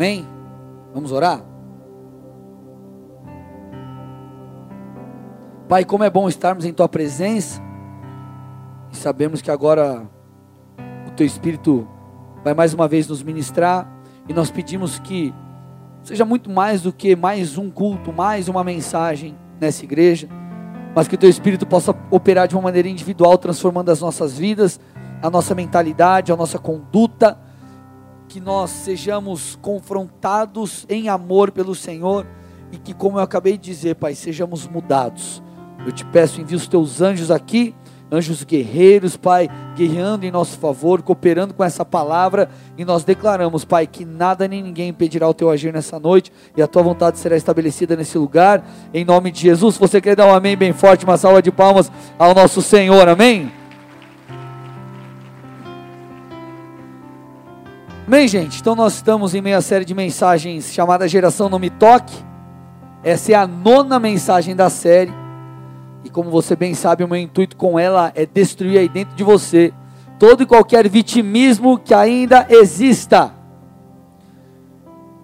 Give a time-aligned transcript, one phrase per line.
[0.00, 0.26] Amém?
[0.94, 1.44] Vamos orar?
[5.68, 7.60] Pai, como é bom estarmos em Tua presença
[8.90, 10.08] e sabemos que agora
[11.06, 11.86] o Teu Espírito
[12.42, 13.86] vai mais uma vez nos ministrar
[14.26, 15.34] e nós pedimos que
[16.02, 20.30] seja muito mais do que mais um culto, mais uma mensagem nessa igreja,
[20.96, 24.80] mas que o Teu Espírito possa operar de uma maneira individual, transformando as nossas vidas,
[25.20, 27.38] a nossa mentalidade, a nossa conduta,
[28.30, 32.26] que nós sejamos confrontados em amor pelo Senhor
[32.72, 35.42] e que, como eu acabei de dizer, Pai, sejamos mudados
[35.86, 37.74] eu te peço, envia os teus anjos aqui,
[38.12, 43.86] anjos guerreiros, Pai, guerreando em nosso favor, cooperando com essa palavra, e nós declaramos, Pai,
[43.86, 47.36] que nada nem ninguém impedirá o teu agir nessa noite, e a tua vontade será
[47.36, 49.78] estabelecida nesse lugar, em nome de Jesus.
[49.78, 53.59] Você quer dar um amém bem forte, uma salva de palmas ao nosso Senhor, amém?
[58.12, 58.60] Amém, gente?
[58.60, 62.12] Então nós estamos em meia série de mensagens chamada Geração Não Me Toque.
[63.04, 65.12] Essa é a nona mensagem da série.
[66.02, 69.22] E como você bem sabe, o meu intuito com ela é destruir aí dentro de
[69.22, 69.72] você
[70.18, 73.32] todo e qualquer vitimismo que ainda exista.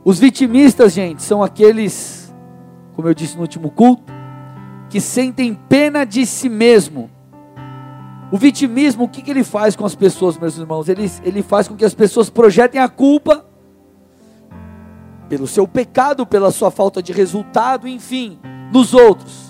[0.05, 2.33] Os vitimistas, gente, são aqueles,
[2.95, 4.13] como eu disse no último culto,
[4.89, 7.11] que sentem pena de si mesmo.
[8.31, 10.89] O vitimismo, o que, que ele faz com as pessoas, meus irmãos?
[10.89, 13.45] Ele, ele faz com que as pessoas projetem a culpa
[15.29, 18.39] pelo seu pecado, pela sua falta de resultado, enfim,
[18.73, 19.47] nos outros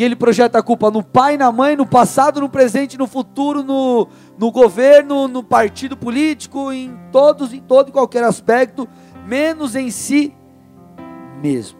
[0.00, 3.62] e ele projeta a culpa no pai, na mãe, no passado, no presente, no futuro,
[3.62, 8.88] no, no governo, no partido político, em todos, em todo e qualquer aspecto,
[9.26, 10.34] menos em si
[11.42, 11.79] mesmo.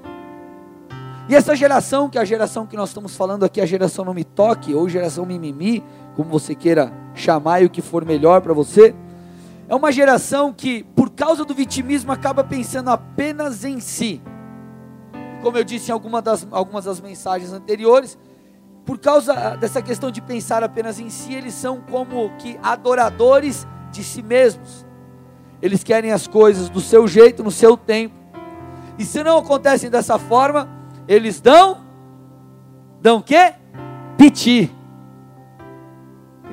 [1.30, 4.12] E essa geração, que é a geração que nós estamos falando aqui, a geração não
[4.12, 5.82] me toque, ou geração mimimi,
[6.16, 8.94] como você queira chamar e o que for melhor para você,
[9.68, 14.20] é uma geração que, por causa do vitimismo, acaba pensando apenas em si
[15.40, 18.18] como eu disse em alguma das, algumas das mensagens anteriores,
[18.84, 24.02] por causa dessa questão de pensar apenas em si, eles são como que adoradores de
[24.02, 24.86] si mesmos.
[25.60, 28.14] Eles querem as coisas do seu jeito, no seu tempo.
[28.98, 30.68] E se não acontecem dessa forma,
[31.10, 31.78] eles dão
[33.02, 33.54] dão quê?
[34.16, 34.70] Piti.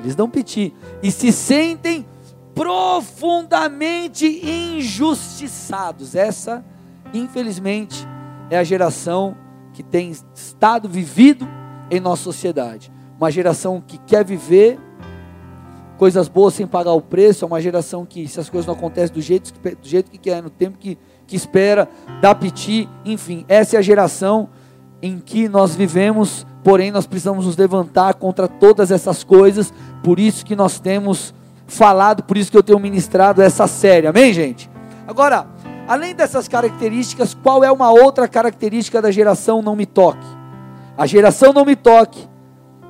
[0.00, 2.04] Eles dão piti e se sentem
[2.56, 6.16] profundamente injustiçados.
[6.16, 6.64] Essa,
[7.14, 8.04] infelizmente,
[8.50, 9.36] é a geração
[9.72, 11.46] que tem estado vivido
[11.88, 12.92] em nossa sociedade.
[13.16, 14.76] Uma geração que quer viver
[15.96, 19.14] coisas boas sem pagar o preço, é uma geração que, se as coisas não acontecem
[19.14, 20.96] do jeito, do jeito que quer, no tempo que,
[21.28, 21.88] que espera,
[22.20, 24.48] dá piti, enfim, essa é a geração
[25.00, 29.72] em que nós vivemos, porém nós precisamos nos levantar contra todas essas coisas,
[30.02, 31.32] por isso que nós temos
[31.68, 34.68] falado, por isso que eu tenho ministrado essa série, amém, gente?
[35.06, 35.46] Agora,
[35.88, 40.26] Além dessas características, qual é uma outra característica da geração não me toque?
[40.98, 42.28] A geração não me toque,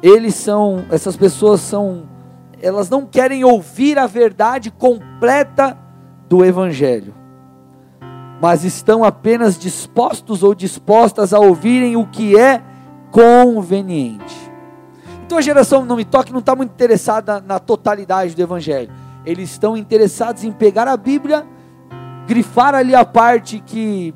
[0.02, 2.08] eles são, essas pessoas são,
[2.60, 5.78] elas não querem ouvir a verdade completa
[6.28, 7.14] do Evangelho,
[8.40, 12.62] mas estão apenas dispostos ou dispostas a ouvirem o que é
[13.10, 14.36] conveniente.
[15.24, 18.90] Então a geração não me toque não está muito interessada na totalidade do Evangelho,
[19.26, 21.46] eles estão interessados em pegar a Bíblia
[22.28, 24.14] grifar ali a parte que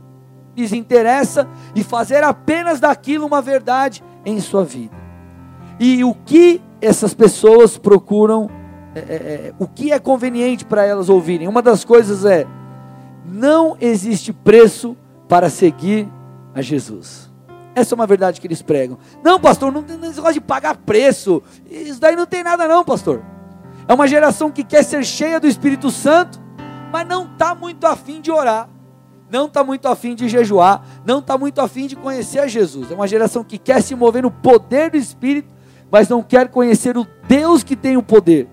[0.55, 4.95] lhes interessa e fazer apenas daquilo uma verdade em sua vida.
[5.81, 8.51] E o que essas pessoas procuram,
[8.95, 11.49] é, é, é o que é conveniente para elas ouvirem?
[11.49, 12.47] Uma das coisas é:
[13.25, 14.97] não existe preço
[15.29, 16.09] para seguir
[16.55, 17.31] a Jesus.
[17.75, 18.99] Essa é uma verdade que eles pregam.
[19.23, 21.43] Não, pastor, não tem negócio de pagar preço.
[21.71, 23.23] Isso daí não tem nada, não, pastor.
[23.89, 26.41] É uma geração que quer ser cheia do Espírito Santo,
[26.93, 28.69] mas não está muito afim de orar,
[29.31, 32.91] não está muito afim de jejuar, não está muito afim de conhecer a Jesus.
[32.91, 35.53] É uma geração que quer se mover no poder do Espírito,
[35.91, 38.47] mas não quer conhecer o Deus que tem o poder.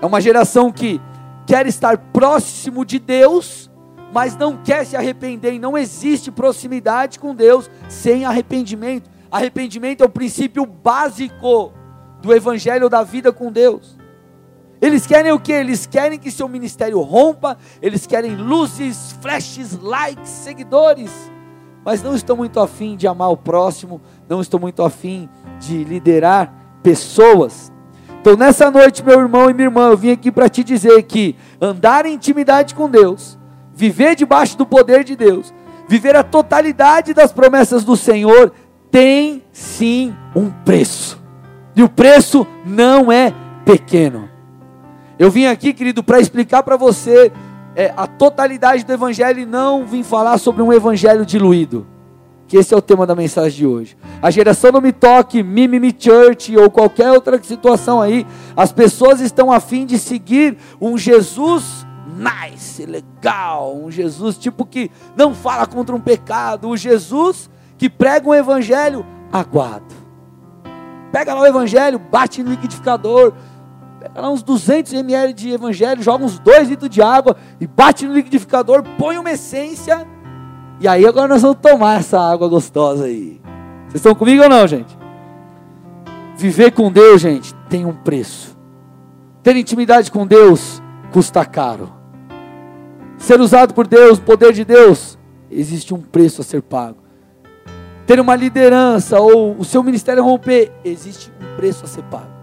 [0.00, 1.00] É uma geração que
[1.46, 3.70] quer estar próximo de Deus,
[4.12, 9.10] mas não quer se arrepender, e não existe proximidade com Deus sem arrependimento.
[9.30, 11.72] Arrependimento é o princípio básico
[12.22, 13.98] do evangelho da vida com Deus.
[14.80, 15.52] Eles querem o que?
[15.52, 21.10] Eles querem que seu ministério rompa, eles querem luzes, flashes, likes, seguidores,
[21.84, 26.52] mas não estão muito afim de amar o próximo, não estão muito afim de liderar
[26.82, 27.72] pessoas.
[28.24, 31.36] Então, nessa noite, meu irmão e minha irmã, eu vim aqui para te dizer que
[31.60, 33.38] andar em intimidade com Deus,
[33.74, 35.52] viver debaixo do poder de Deus,
[35.86, 38.50] viver a totalidade das promessas do Senhor,
[38.90, 41.22] tem sim um preço.
[41.76, 43.30] E o preço não é
[43.62, 44.30] pequeno.
[45.18, 47.30] Eu vim aqui, querido, para explicar para você
[47.76, 51.86] é, a totalidade do evangelho e não vim falar sobre um evangelho diluído.
[52.46, 53.96] Que esse é o tema da mensagem de hoje.
[54.20, 58.26] A geração não me toque, Mimimi Church ou qualquer outra situação aí,
[58.56, 61.86] as pessoas estão afim de seguir um Jesus
[62.16, 68.28] nice, legal, um Jesus tipo que não fala contra um pecado, um Jesus que prega
[68.28, 69.94] um evangelho aguado.
[71.10, 73.32] Pega lá o evangelho, bate no liquidificador,
[74.00, 78.06] pega lá uns 200 ml de evangelho, joga uns 2 litros de água e bate
[78.06, 80.06] no liquidificador, põe uma essência,
[80.84, 83.40] e aí agora nós vamos tomar essa água gostosa aí.
[83.84, 84.94] Vocês estão comigo ou não, gente?
[86.36, 88.54] Viver com Deus, gente, tem um preço.
[89.42, 91.90] Ter intimidade com Deus custa caro.
[93.16, 95.18] Ser usado por Deus, poder de Deus,
[95.50, 96.98] existe um preço a ser pago.
[98.06, 102.34] Ter uma liderança ou o seu ministério romper, existe um preço a ser pago.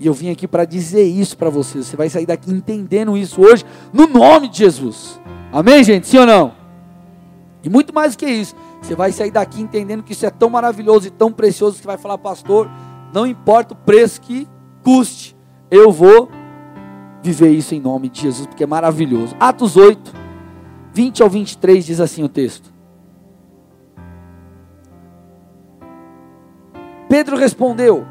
[0.00, 1.82] E eu vim aqui para dizer isso para você.
[1.82, 5.20] Você vai sair daqui entendendo isso hoje, no nome de Jesus.
[5.52, 6.06] Amém, gente?
[6.06, 6.61] Sim ou não?
[7.62, 10.50] E muito mais do que isso, você vai sair daqui entendendo que isso é tão
[10.50, 12.68] maravilhoso e tão precioso que vai falar, pastor,
[13.12, 14.48] não importa o preço que
[14.82, 15.36] custe,
[15.70, 16.28] eu vou
[17.22, 19.36] viver isso em nome de Jesus, porque é maravilhoso.
[19.38, 20.12] Atos 8,
[20.92, 22.72] 20 ao 23 diz assim o texto.
[27.08, 28.06] Pedro respondeu: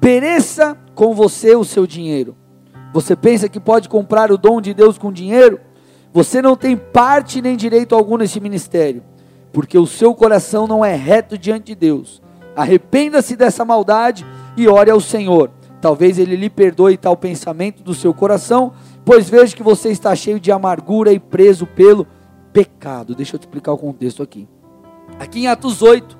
[0.00, 2.36] Pereça com você o seu dinheiro.
[2.92, 5.60] Você pensa que pode comprar o dom de Deus com dinheiro?
[6.16, 9.02] Você não tem parte nem direito algum nesse ministério,
[9.52, 12.22] porque o seu coração não é reto diante de Deus.
[12.56, 14.24] Arrependa-se dessa maldade
[14.56, 15.50] e ore ao Senhor.
[15.78, 18.72] Talvez ele lhe perdoe tal pensamento do seu coração,
[19.04, 22.06] pois vejo que você está cheio de amargura e preso pelo
[22.50, 23.14] pecado.
[23.14, 24.48] Deixa eu te explicar o contexto aqui.
[25.20, 26.18] Aqui em Atos 8,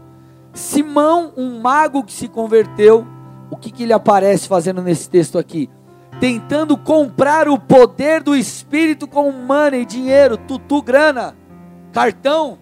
[0.52, 3.06] Simão, um mago que se converteu,
[3.50, 5.70] o que, que ele aparece fazendo nesse texto aqui?
[6.20, 11.36] Tentando comprar o poder do Espírito com money, dinheiro, tutu, grana,
[11.92, 12.58] cartão.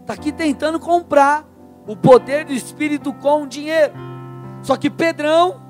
[0.00, 1.46] Está aqui tentando comprar
[1.86, 3.92] o poder do Espírito com dinheiro.
[4.62, 5.60] Só que Pedrão,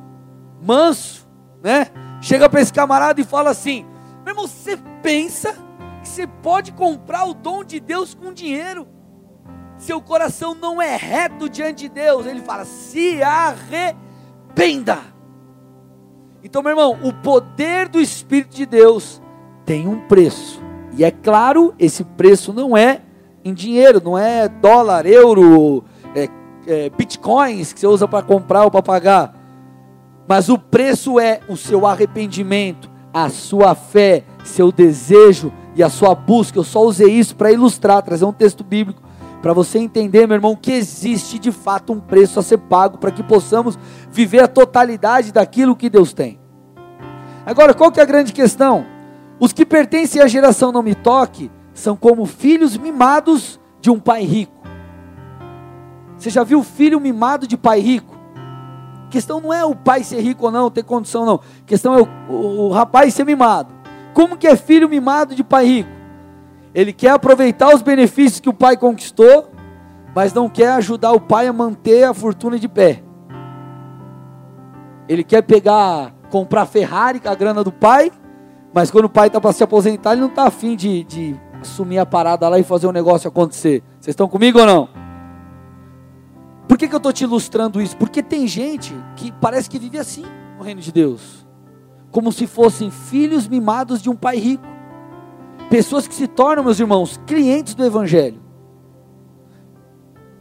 [0.63, 1.29] manso,
[1.63, 1.89] né?
[2.21, 3.85] Chega para esse camarada e fala assim:
[4.25, 5.55] meu irmão, você pensa
[6.03, 8.87] que você pode comprar o dom de Deus com dinheiro?
[9.79, 12.27] Seu coração não é reto diante de Deus.
[12.27, 14.99] Ele fala: se arrependa.
[16.43, 19.21] Então, meu irmão, o poder do Espírito de Deus
[19.65, 20.63] tem um preço.
[20.97, 23.03] E é claro, esse preço não é
[23.45, 26.29] em dinheiro, não é dólar, euro, é,
[26.67, 29.35] é, bitcoins que você usa para comprar ou para pagar.
[30.29, 36.15] Mas o preço é o seu arrependimento, a sua fé, seu desejo e a sua
[36.15, 36.59] busca.
[36.59, 39.08] Eu só usei isso para ilustrar, trazer um texto bíblico
[39.41, 43.11] para você entender, meu irmão, que existe de fato um preço a ser pago para
[43.11, 43.79] que possamos
[44.11, 46.41] viver a totalidade daquilo que Deus tem.
[47.47, 48.85] Agora, qual que é a grande questão?
[49.41, 54.25] Os que pertencem à geração não me toque são como filhos mimados de um pai
[54.25, 54.59] rico.
[56.17, 58.19] Você já viu filho mimado de pai rico?
[59.07, 61.37] A questão não é o pai ser rico ou não, ter condição não.
[61.37, 63.73] A questão é o, o, o rapaz ser mimado.
[64.13, 65.98] Como que é filho mimado de pai rico?
[66.79, 69.51] Ele quer aproveitar os benefícios que o pai conquistou,
[70.15, 73.03] mas não quer ajudar o pai a manter a fortuna de pé.
[75.09, 78.13] Ele quer pegar, comprar Ferrari com a grana do pai,
[78.73, 81.99] mas quando o pai está para se aposentar, ele não está afim de, de assumir
[81.99, 83.83] a parada lá e fazer o negócio acontecer.
[83.99, 84.89] Vocês estão comigo ou não?
[86.69, 87.97] Por que, que eu estou te ilustrando isso?
[87.97, 90.25] Porque tem gente que parece que vive assim
[90.57, 91.45] no reino de Deus,
[92.13, 94.78] como se fossem filhos mimados de um pai rico,
[95.69, 98.41] pessoas que se tornam, meus irmãos, clientes do Evangelho.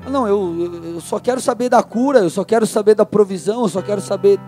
[0.10, 3.70] Não, eu, eu só quero saber da cura, eu só quero saber da provisão, eu
[3.70, 4.40] só quero saber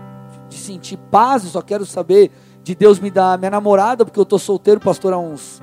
[0.48, 2.30] de sentir paz, eu só quero saber
[2.62, 5.60] de Deus me dar minha namorada, porque eu estou solteiro, pastor, há uns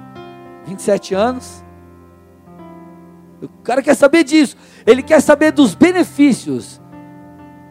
[0.65, 1.63] 27 anos.
[3.41, 4.55] O cara quer saber disso.
[4.86, 6.81] Ele quer saber dos benefícios.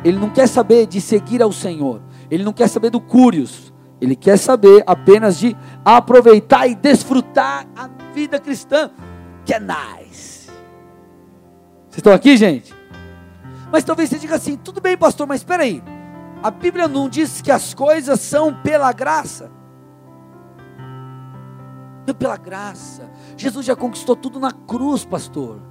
[0.05, 2.01] Ele não quer saber de seguir ao Senhor.
[2.31, 3.73] Ele não quer saber do cúrios.
[4.01, 5.57] Ele quer saber apenas de
[5.95, 8.91] aproveitar e desfrutar a vida cristã,
[9.45, 10.51] que é nice.
[11.89, 12.75] Vocês estão aqui, gente?
[13.71, 15.81] Mas talvez você diga assim: tudo bem, pastor, mas espera aí.
[16.43, 19.49] A Bíblia não diz que as coisas são pela graça.
[22.05, 23.09] Não pela graça.
[23.37, 25.63] Jesus já conquistou tudo na cruz, pastor.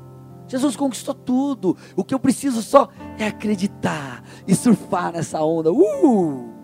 [0.48, 1.76] Jesus conquistou tudo.
[1.96, 5.72] O que eu preciso só é acreditar e surfar nessa onda.
[5.72, 6.55] Uh!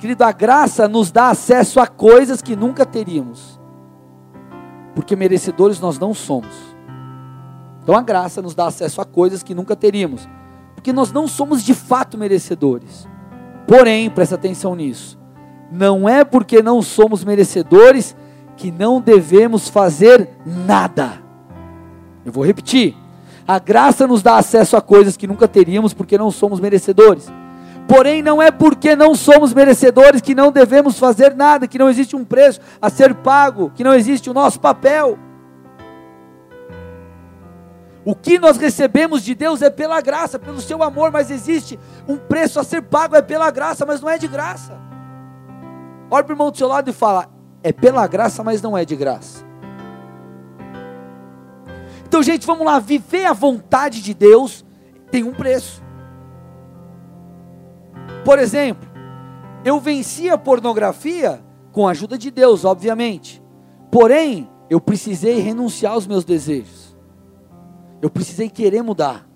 [0.00, 3.60] Querido, a graça nos dá acesso a coisas que nunca teríamos.
[4.94, 6.48] Porque merecedores nós não somos.
[7.82, 10.26] Então a graça nos dá acesso a coisas que nunca teríamos.
[10.74, 13.06] Porque nós não somos de fato merecedores.
[13.66, 15.18] Porém, presta atenção nisso.
[15.70, 18.16] não é porque não somos merecedores
[18.56, 21.22] que não devemos fazer nada.
[22.24, 22.96] Eu vou repetir.
[23.46, 27.30] A graça nos dá acesso a coisas que nunca teríamos porque não somos merecedores.
[27.90, 32.14] Porém, não é porque não somos merecedores que não devemos fazer nada, que não existe
[32.14, 35.18] um preço a ser pago, que não existe o nosso papel.
[38.04, 42.16] O que nós recebemos de Deus é pela graça, pelo seu amor, mas existe um
[42.16, 44.78] preço a ser pago, é pela graça, mas não é de graça.
[46.08, 47.28] Olha para o irmão do seu lado e fala:
[47.60, 49.44] é pela graça, mas não é de graça.
[52.06, 54.64] Então, gente, vamos lá, viver a vontade de Deus
[55.10, 55.89] tem um preço.
[58.24, 58.88] Por exemplo,
[59.64, 63.42] eu venci a pornografia com a ajuda de Deus, obviamente.
[63.90, 66.96] Porém, eu precisei renunciar aos meus desejos.
[68.00, 69.26] Eu precisei querer mudar.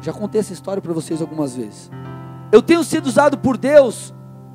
[0.00, 1.90] Já contei essa história para vocês algumas vezes.
[2.50, 4.12] Eu tenho sido usado por Deus,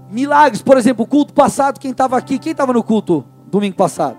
[0.09, 4.17] milagres, por exemplo, o culto passado, quem estava aqui, quem estava no culto domingo passado?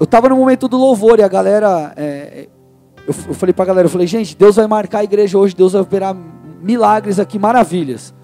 [0.00, 2.48] Eu estava no momento do louvor e a galera, é,
[3.06, 5.54] eu, eu falei para a galera, eu falei, gente, Deus vai marcar a igreja hoje,
[5.54, 6.16] Deus vai operar
[6.60, 8.14] milagres aqui, maravilhas.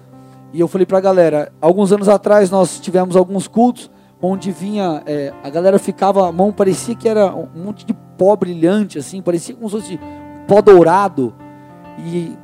[0.53, 5.03] E eu falei para a galera, alguns anos atrás nós tivemos alguns cultos onde vinha,
[5.05, 9.21] é, a galera ficava, a mão parecia que era um monte de pó brilhante, assim,
[9.21, 9.99] parecia como se fosse
[10.47, 11.33] pó dourado.
[11.99, 12.35] E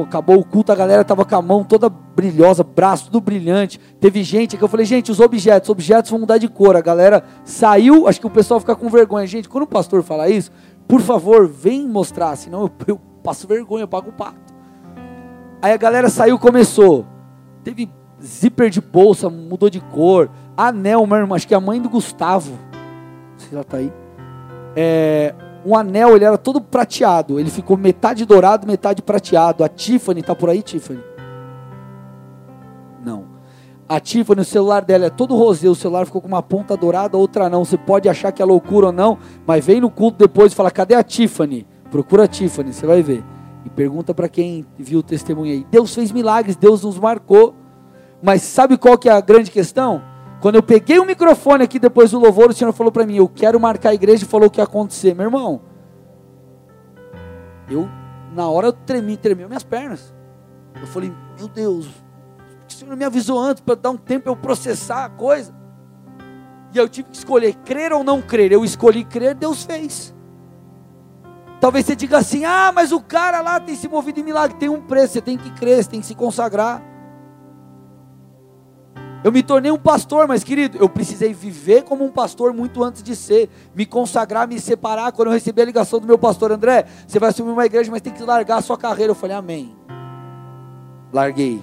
[0.00, 3.78] acabou o culto, a galera estava com a mão toda brilhosa, braço tudo brilhante.
[4.00, 6.76] Teve gente que eu falei, gente, os objetos, os objetos vão mudar de cor.
[6.76, 9.26] A galera saiu, acho que o pessoal fica com vergonha.
[9.26, 10.50] Gente, quando o pastor fala isso,
[10.88, 14.41] por favor, vem mostrar, senão eu, eu passo vergonha, eu pago o pato.
[15.62, 17.06] Aí a galera saiu, começou.
[17.64, 17.88] Teve
[18.22, 20.28] zíper de bolsa, mudou de cor.
[20.56, 22.58] Anel, meu irmão, acho que é a mãe do Gustavo.
[23.38, 23.92] Se ela está aí
[24.76, 27.38] é, um anel, ele era todo prateado.
[27.38, 29.64] Ele ficou metade dourado, metade prateado.
[29.64, 31.00] A Tiffany, está por aí, Tiffany?
[33.04, 33.24] Não.
[33.88, 37.16] A Tiffany, o celular dela é todo roseu, o celular ficou com uma ponta dourada,
[37.16, 37.64] outra não.
[37.64, 40.70] Você pode achar que é loucura ou não, mas vem no culto depois e fala:
[40.70, 41.66] cadê a Tiffany?
[41.90, 43.22] Procura a Tiffany, você vai ver.
[43.64, 45.66] E pergunta para quem viu o testemunho aí.
[45.70, 47.54] Deus fez milagres, Deus nos marcou.
[48.22, 50.02] Mas sabe qual que é a grande questão?
[50.40, 53.28] Quando eu peguei o microfone aqui depois do louvor, o Senhor falou para mim: Eu
[53.28, 55.14] quero marcar a igreja e falou o que ia acontecer.
[55.14, 55.60] Meu irmão,
[57.70, 57.88] eu,
[58.34, 60.12] na hora, eu tremi, tremi minhas pernas.
[60.80, 65.04] Eu falei: Meu Deus, o Senhor me avisou antes para dar um tempo eu processar
[65.04, 65.54] a coisa.
[66.74, 68.50] E eu tive que escolher crer ou não crer.
[68.50, 70.14] Eu escolhi crer, Deus fez.
[71.62, 74.56] Talvez você diga assim: Ah, mas o cara lá tem se movido em milagre.
[74.58, 76.82] Tem um preço, você tem que crer, você tem que se consagrar.
[79.22, 83.00] Eu me tornei um pastor, mas querido, eu precisei viver como um pastor muito antes
[83.00, 85.12] de ser, me consagrar, me separar.
[85.12, 88.00] Quando eu recebi a ligação do meu pastor André, você vai assumir uma igreja, mas
[88.00, 89.12] tem que largar a sua carreira.
[89.12, 89.76] Eu falei, Amém.
[91.12, 91.62] Larguei.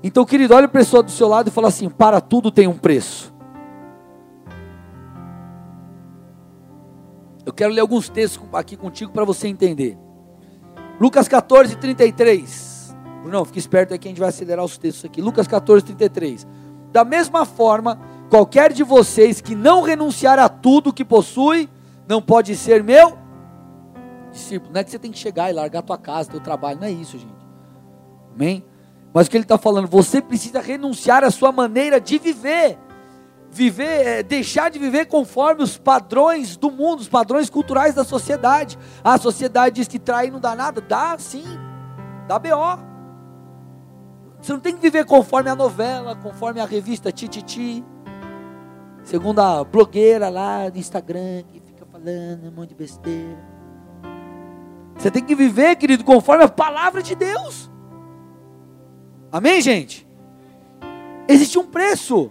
[0.00, 2.78] Então, querido, olha a pessoa do seu lado e fala assim: para tudo tem um
[2.78, 3.34] preço.
[7.44, 9.98] Eu quero ler alguns textos aqui contigo para você entender.
[11.00, 12.96] Lucas 14, 33.
[13.24, 15.20] Não, fique esperto aí que a gente vai acelerar os textos aqui.
[15.20, 16.46] Lucas 14, 33.
[16.92, 21.68] Da mesma forma, qualquer de vocês que não renunciar a tudo que possui,
[22.08, 23.18] não pode ser meu
[24.30, 24.72] discípulo.
[24.72, 26.86] Não é que você tem que chegar e largar a tua casa, teu trabalho, não
[26.86, 27.32] é isso, gente.
[28.34, 28.64] Amém?
[29.12, 32.78] Mas o que ele está falando, você precisa renunciar à sua maneira de viver.
[33.52, 38.78] Viver, é, deixar de viver conforme os padrões do mundo, os padrões culturais da sociedade.
[39.04, 41.44] A sociedade diz que trair não dá nada, dá sim,
[42.26, 42.78] dá B.O.
[44.40, 47.84] Você não tem que viver conforme a novela, conforme a revista Tititi.
[49.04, 53.38] Segundo a blogueira lá do Instagram, que fica falando um monte de besteira.
[54.96, 57.70] Você tem que viver, querido, conforme a palavra de Deus.
[59.30, 60.06] Amém, gente?
[61.28, 62.30] Existe um preço.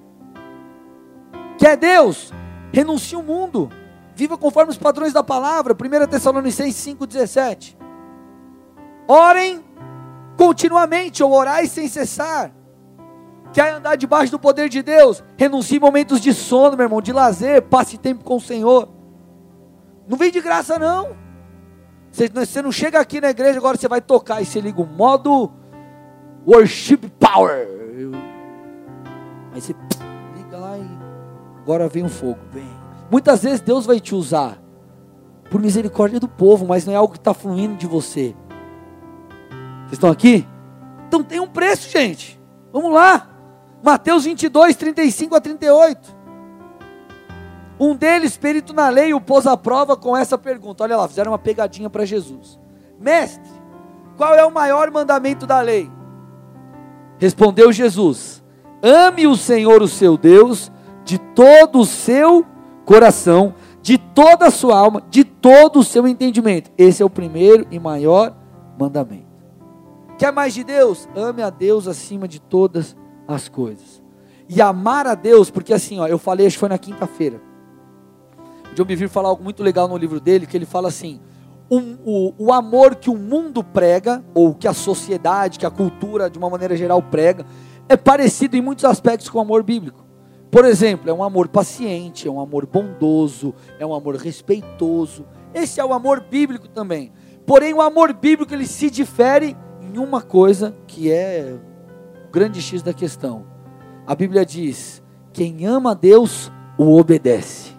[1.62, 2.34] Que é Deus.
[2.74, 3.70] Renuncie o mundo.
[4.16, 5.76] Viva conforme os padrões da palavra.
[5.76, 7.78] 1 Tessalonicenses 5,17.
[9.08, 9.64] Orem
[10.36, 12.52] continuamente, ou orai sem cessar.
[13.54, 15.24] Quer andar debaixo do poder de Deus?
[15.38, 18.90] Renuncie momentos de sono, meu irmão, de lazer, passe tempo com o Senhor.
[20.08, 21.16] Não vem de graça, não.
[22.12, 25.52] Você, não chega aqui na igreja, agora você vai tocar e você liga o modo
[26.48, 27.68] worship power.
[29.54, 29.76] Aí você
[31.62, 32.40] agora vem o fogo.
[32.52, 32.68] Vem.
[33.10, 34.58] Muitas vezes Deus vai te usar
[35.50, 38.36] por misericórdia do povo, mas não é algo que está fluindo de você.
[39.82, 40.48] Vocês estão aqui?
[41.08, 42.40] Então tem um preço, gente.
[42.72, 43.28] Vamos lá.
[43.84, 46.22] Mateus 22, 35 a 38.
[47.78, 50.84] Um deles, perito na lei, o pôs à prova com essa pergunta.
[50.84, 52.60] Olha lá, fizeram uma pegadinha para Jesus.
[53.00, 53.52] Mestre,
[54.16, 55.90] qual é o maior mandamento da lei?
[57.18, 58.44] Respondeu Jesus:
[58.82, 60.72] Ame o Senhor, o seu Deus,
[61.12, 62.46] de todo o seu
[62.86, 66.72] coração, de toda a sua alma, de todo o seu entendimento.
[66.78, 68.34] Esse é o primeiro e maior
[68.80, 69.28] mandamento.
[70.18, 71.10] Quer mais de Deus?
[71.14, 72.96] Ame a Deus acima de todas
[73.28, 74.02] as coisas.
[74.48, 77.42] E amar a Deus, porque assim, ó, eu falei, acho que foi na quinta-feira.
[78.74, 81.20] John Bevere fala algo muito legal no livro dele, que ele fala assim:
[81.70, 86.30] um, o, o amor que o mundo prega, ou que a sociedade, que a cultura,
[86.30, 87.46] de uma maneira geral, prega,
[87.90, 90.01] é parecido em muitos aspectos com o amor bíblico.
[90.52, 95.26] Por exemplo, é um amor paciente, é um amor bondoso, é um amor respeitoso.
[95.54, 97.14] Esse é o amor bíblico também.
[97.46, 101.58] Porém, o amor bíblico ele se difere em uma coisa que é
[102.28, 103.46] o grande X da questão.
[104.06, 107.72] A Bíblia diz: quem ama a Deus o obedece.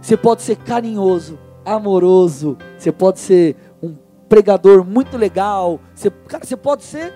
[0.00, 3.96] Você pode ser carinhoso, amoroso, você pode ser um
[4.28, 7.12] pregador muito legal, você, cara, você pode ser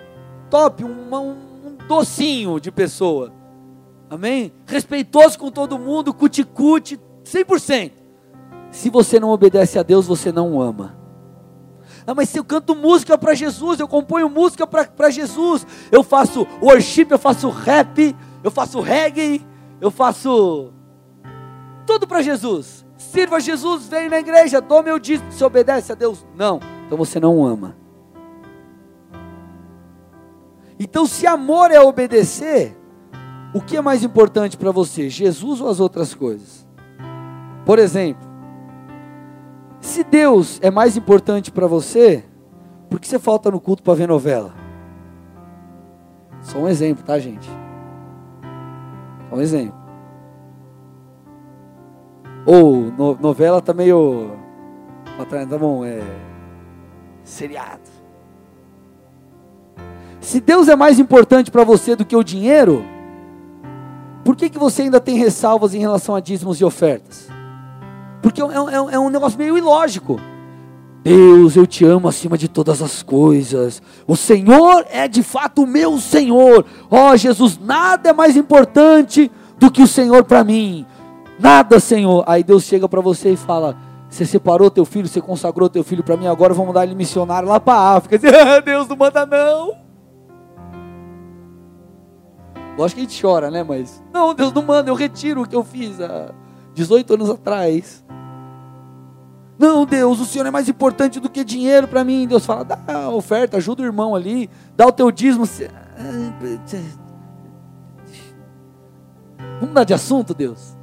[0.51, 3.33] top, um, um, um docinho de pessoa.
[4.09, 4.53] Amém?
[4.67, 7.93] Respeitoso com todo mundo, cuticute, 100%.
[8.71, 10.97] Se você não obedece a Deus, você não ama.
[12.07, 16.47] Ah, mas se eu canto música para Jesus, eu componho música para Jesus, eu faço
[16.63, 19.45] worship, eu faço rap, eu faço reggae,
[19.81, 20.73] eu faço
[21.85, 22.87] tudo para Jesus.
[22.97, 26.25] Sirva Jesus, vem na igreja, dou meu dízimo, você obedece a Deus?
[26.37, 27.77] Não, então você não ama.
[30.79, 32.77] Então, se amor é obedecer,
[33.57, 36.69] o que é mais importante para você, Jesus ou as outras coisas?
[37.65, 38.29] Por exemplo,
[39.81, 42.23] se Deus é mais importante para você,
[42.91, 44.53] por que você falta no culto para ver novela?
[46.43, 47.49] Só um exemplo, tá, gente?
[49.31, 49.79] Só um exemplo.
[52.45, 54.33] Ou no, novela tá meio.
[55.49, 56.03] Tá bom, é.
[57.25, 57.81] Seriado.
[60.21, 62.85] Se Deus é mais importante para você do que o dinheiro,
[64.27, 67.29] por que, que você ainda tem ressalvas em relação a dízimos e ofertas?
[68.21, 70.19] Porque é, é, é um negócio meio ilógico.
[71.05, 73.81] Deus, eu te amo acima de todas as coisas.
[74.05, 76.67] O Senhor é de fato o meu Senhor.
[76.91, 80.85] Ó oh, Jesus, nada é mais importante do que o Senhor para mim.
[81.39, 82.25] Nada, Senhor.
[82.27, 83.77] Aí Deus chega para você e fala:
[84.11, 87.49] Você separou teu filho, você consagrou teu filho para mim, agora vamos mandar ele missionário
[87.49, 88.19] lá para a África.
[88.67, 89.86] Deus não manda não.
[92.77, 93.63] Lógico que a gente chora, né?
[93.63, 96.33] Mas, não, Deus não manda, eu retiro o que eu fiz há
[96.75, 98.05] 18 anos atrás.
[99.59, 102.27] Não, Deus, o Senhor é mais importante do que dinheiro para mim.
[102.27, 105.47] Deus fala, dá a oferta, ajuda o irmão ali, dá o teu dízimo.
[109.55, 110.77] Vamos mudar de assunto, Deus.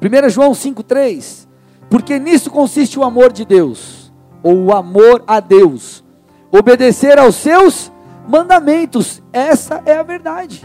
[0.00, 1.48] 1 João 5,3
[1.88, 6.04] Porque nisso consiste o amor de Deus, ou o amor a Deus,
[6.52, 7.90] obedecer aos seus
[8.28, 9.22] mandamentos.
[9.32, 10.62] Essa é a verdade.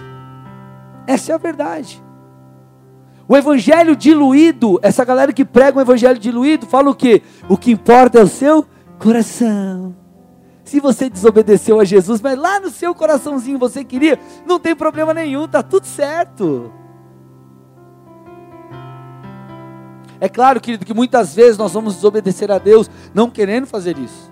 [1.06, 2.04] Essa é a verdade.
[3.28, 7.22] O evangelho diluído, essa galera que prega o evangelho diluído, fala o quê?
[7.48, 8.66] O que importa é o seu
[8.98, 9.96] coração.
[10.64, 15.14] Se você desobedeceu a Jesus, mas lá no seu coraçãozinho você queria, não tem problema
[15.14, 16.72] nenhum, tá tudo certo.
[20.20, 24.32] É claro, querido, que muitas vezes nós vamos desobedecer a Deus não querendo fazer isso.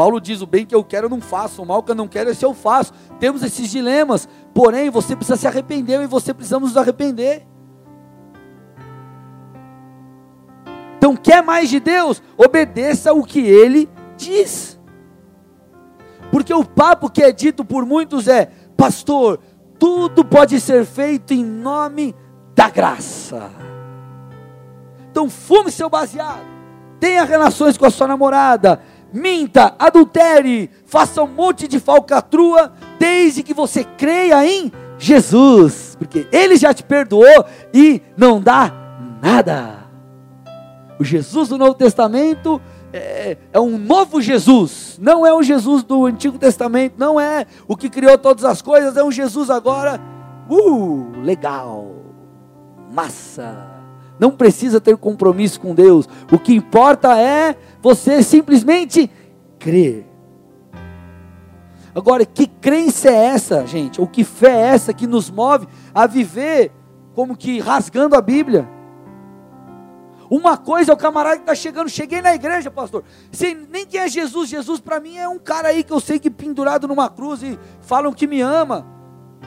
[0.00, 2.08] Paulo diz: o bem que eu quero eu não faço, o mal que eu não
[2.08, 2.90] quero esse eu faço.
[3.18, 7.46] Temos esses dilemas, porém você precisa se arrepender e você precisamos nos arrepender.
[10.96, 12.22] Então, quer mais de Deus?
[12.34, 14.80] Obedeça o que Ele diz.
[16.30, 19.38] Porque o papo que é dito por muitos é: Pastor,
[19.78, 22.16] tudo pode ser feito em nome
[22.54, 23.50] da graça.
[25.10, 26.46] Então, fume seu baseado,
[26.98, 28.80] tenha relações com a sua namorada,
[29.12, 36.56] minta, adultere, faça um monte de falcatrua, desde que você creia em Jesus, porque Ele
[36.56, 38.72] já te perdoou e não dá
[39.22, 39.80] nada.
[40.98, 42.60] O Jesus do Novo Testamento
[42.92, 47.76] é, é, um novo Jesus, não é o Jesus do Antigo Testamento, não é o
[47.76, 50.00] que criou todas as coisas, é um Jesus agora,
[50.48, 51.94] uh, legal,
[52.92, 53.79] massa.
[54.20, 59.10] Não precisa ter compromisso com Deus, o que importa é você simplesmente
[59.58, 60.06] crer.
[61.94, 63.98] Agora, que crença é essa, gente?
[63.98, 66.70] Ou que fé é essa que nos move a viver
[67.14, 68.68] como que rasgando a Bíblia?
[70.30, 73.02] Uma coisa é o camarada que está chegando, cheguei na igreja, pastor.
[73.32, 74.50] Sei nem quem é Jesus.
[74.50, 77.58] Jesus para mim é um cara aí que eu sei que pendurado numa cruz e
[77.80, 78.99] falam que me ama.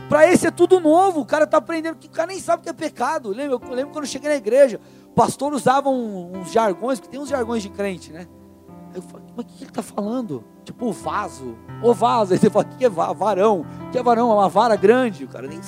[0.10, 1.22] Para esse é tudo novo.
[1.22, 3.30] O cara está aprendendo que o cara nem sabe o que é pecado.
[3.30, 7.20] Lembro, eu lembro quando eu cheguei na igreja, o pastor usava uns jargões, porque tem
[7.20, 8.28] uns jargões de crente, né?
[8.94, 10.44] Eu falo, mas o que ele está falando?
[10.63, 11.58] Tipo, o vaso.
[11.82, 12.34] O vaso.
[12.34, 13.66] Aí você fala, o que é varão?
[13.88, 14.30] O que é varão?
[14.30, 15.24] É uma vara grande.
[15.24, 15.60] O cara nem.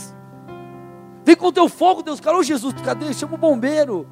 [1.23, 2.19] Vem com o teu fogo, Deus.
[2.19, 3.11] Cara, ô Jesus, cadê?
[3.13, 4.07] Chama o bombeiro.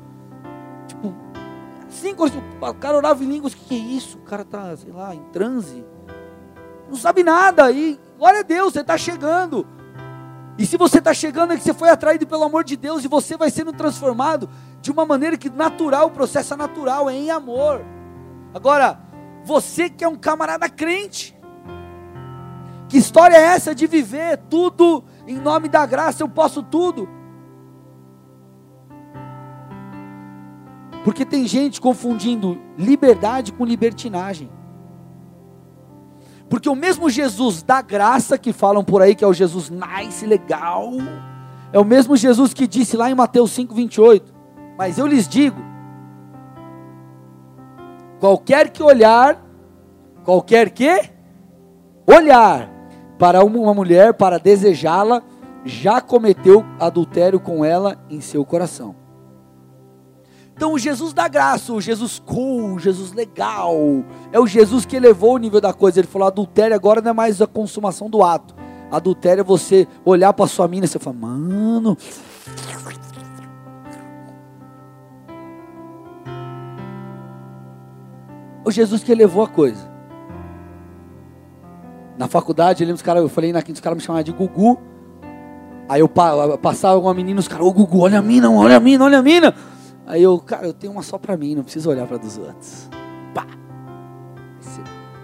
[0.87, 1.13] Tipo,
[1.87, 3.53] cinco, o cara orava em línguas.
[3.53, 4.17] O que é isso?
[4.17, 5.85] O cara tá, sei lá, em transe.
[6.89, 7.71] Não sabe nada.
[7.71, 9.67] E glória a Deus, você está chegando.
[10.57, 13.07] E se você está chegando, é que você foi atraído pelo amor de Deus e
[13.07, 14.49] você vai sendo transformado
[14.81, 17.83] de uma maneira que natural, o processo é natural, é em amor.
[18.53, 18.99] Agora,
[19.43, 21.35] você que é um camarada crente,
[22.87, 27.09] que história é essa de viver tudo em nome da graça, eu posso tudo?
[31.03, 34.51] Porque tem gente confundindo liberdade com libertinagem.
[36.53, 40.23] Porque o mesmo Jesus da graça que falam por aí que é o Jesus nice,
[40.23, 40.91] legal,
[41.71, 44.21] é o mesmo Jesus que disse lá em Mateus 5:28,
[44.77, 45.59] mas eu lhes digo,
[48.19, 49.43] qualquer que olhar,
[50.23, 51.09] qualquer que
[52.05, 52.69] olhar
[53.17, 55.23] para uma mulher para desejá-la,
[55.65, 59.02] já cometeu adultério com ela em seu coração.
[60.55, 63.75] Então, o Jesus da graça, o Jesus cool, o Jesus legal,
[64.31, 65.99] é o Jesus que elevou o nível da coisa.
[65.99, 68.55] Ele falou: adultério agora não é mais a consumação do ato.
[68.91, 71.97] Adultério é você olhar para sua mina e você falar, mano.
[78.63, 79.91] O Jesus que elevou a coisa.
[82.15, 84.31] Na faculdade, eu lembro os caras, eu falei na quinta, os caras me chamavam de
[84.31, 84.79] Gugu.
[85.89, 89.03] Aí eu passava uma menina, os caras, ô Gugu, olha a mina, olha a mina,
[89.03, 89.55] olha a mina.
[90.05, 92.89] Aí eu, cara, eu tenho uma só pra mim, não preciso olhar para dos outros.
[93.33, 93.47] Pá!
[94.59, 94.81] Você,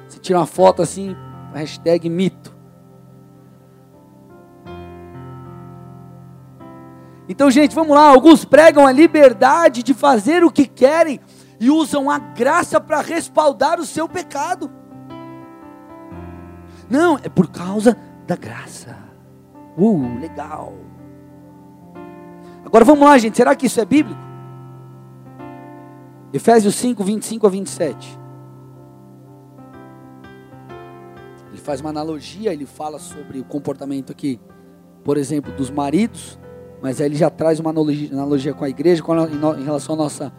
[0.07, 1.15] você tira uma foto assim,
[1.53, 2.57] hashtag mito.
[7.27, 8.07] Então, gente, vamos lá.
[8.07, 11.19] Alguns pregam a liberdade de fazer o que querem
[11.59, 14.71] e usam a graça para respaldar o seu pecado.
[16.89, 18.97] Não, é por causa da graça.
[19.77, 20.73] Uh, legal.
[22.65, 23.37] Agora vamos lá, gente.
[23.37, 24.28] Será que isso é bíblico?
[26.31, 28.19] Efésios 5, 25 a 27.
[31.49, 34.39] Ele faz uma analogia, ele fala sobre o comportamento aqui,
[35.03, 36.39] por exemplo, dos maridos,
[36.81, 39.93] mas aí ele já traz uma analogia, analogia com a igreja com a, em, relação
[39.93, 40.31] ao nossa,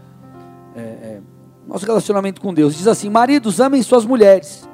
[0.77, 1.21] é, é,
[1.67, 2.77] nosso relacionamento com Deus.
[2.77, 4.69] Diz assim: Maridos, amem suas mulheres.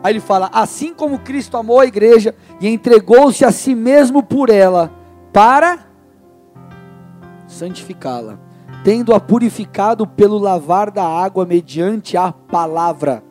[0.00, 4.48] Aí ele fala: Assim como Cristo amou a igreja e entregou-se a si mesmo por
[4.48, 4.92] ela,
[5.32, 5.84] para
[7.48, 8.45] santificá-la
[8.84, 13.22] tendo-a purificado pelo lavar da água mediante a palavra,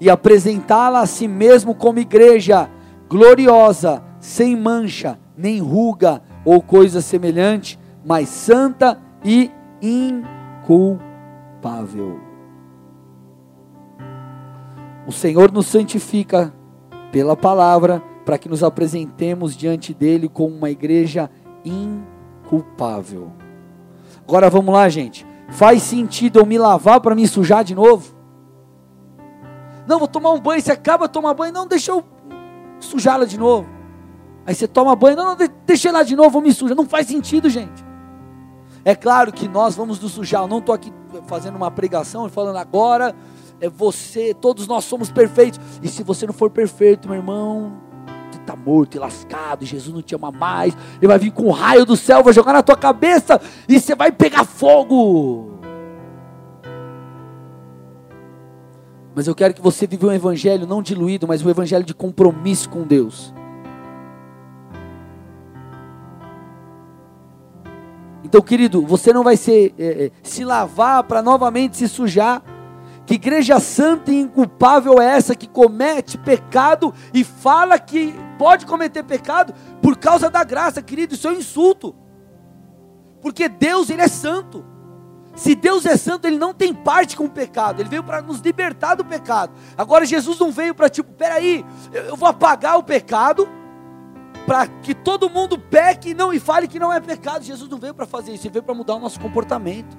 [0.00, 2.70] e apresentá-la a si mesmo como igreja
[3.08, 9.50] gloriosa, sem mancha, nem ruga ou coisa semelhante, mas santa e
[9.82, 11.00] inculpável.
[15.06, 16.52] O Senhor nos santifica
[17.10, 21.30] pela palavra, para que nos apresentemos diante dele como uma igreja
[21.64, 23.32] inculpável.
[24.28, 25.26] Agora vamos lá, gente.
[25.48, 28.14] Faz sentido eu me lavar para me sujar de novo?
[29.86, 30.60] Não, vou tomar um banho.
[30.60, 32.04] Você acaba de tomar banho, não, deixa eu
[32.78, 33.66] sujá-la de novo.
[34.44, 36.76] Aí você toma banho, não, não, deixa ela de novo, vou me sujar.
[36.76, 37.82] Não faz sentido, gente.
[38.84, 40.42] É claro que nós vamos nos sujar.
[40.42, 40.92] Eu não estou aqui
[41.26, 43.16] fazendo uma pregação falando agora
[43.60, 45.60] é você, todos nós somos perfeitos.
[45.82, 47.72] E se você não for perfeito, meu irmão,
[48.48, 51.84] está morto e lascado, Jesus não te ama mais, ele vai vir com um raio
[51.84, 55.58] do céu, vai jogar na tua cabeça e você vai pegar fogo.
[59.14, 62.70] Mas eu quero que você viva um evangelho não diluído, mas um evangelho de compromisso
[62.70, 63.34] com Deus.
[68.24, 72.42] Então, querido, você não vai ser, é, se lavar para novamente se sujar.
[73.06, 79.02] Que igreja santa e inculpável é essa que comete pecado e fala que pode cometer
[79.02, 81.14] pecado por causa da graça, querido?
[81.14, 81.94] Isso é um insulto.
[83.20, 84.64] Porque Deus, Ele é santo.
[85.34, 87.80] Se Deus é santo, Ele não tem parte com o pecado.
[87.80, 89.52] Ele veio para nos libertar do pecado.
[89.76, 93.48] Agora, Jesus não veio para tipo, peraí, eu vou apagar o pecado
[94.46, 97.44] para que todo mundo peque e não e fale que não é pecado.
[97.44, 98.46] Jesus não veio para fazer isso.
[98.46, 99.96] Ele veio para mudar o nosso comportamento.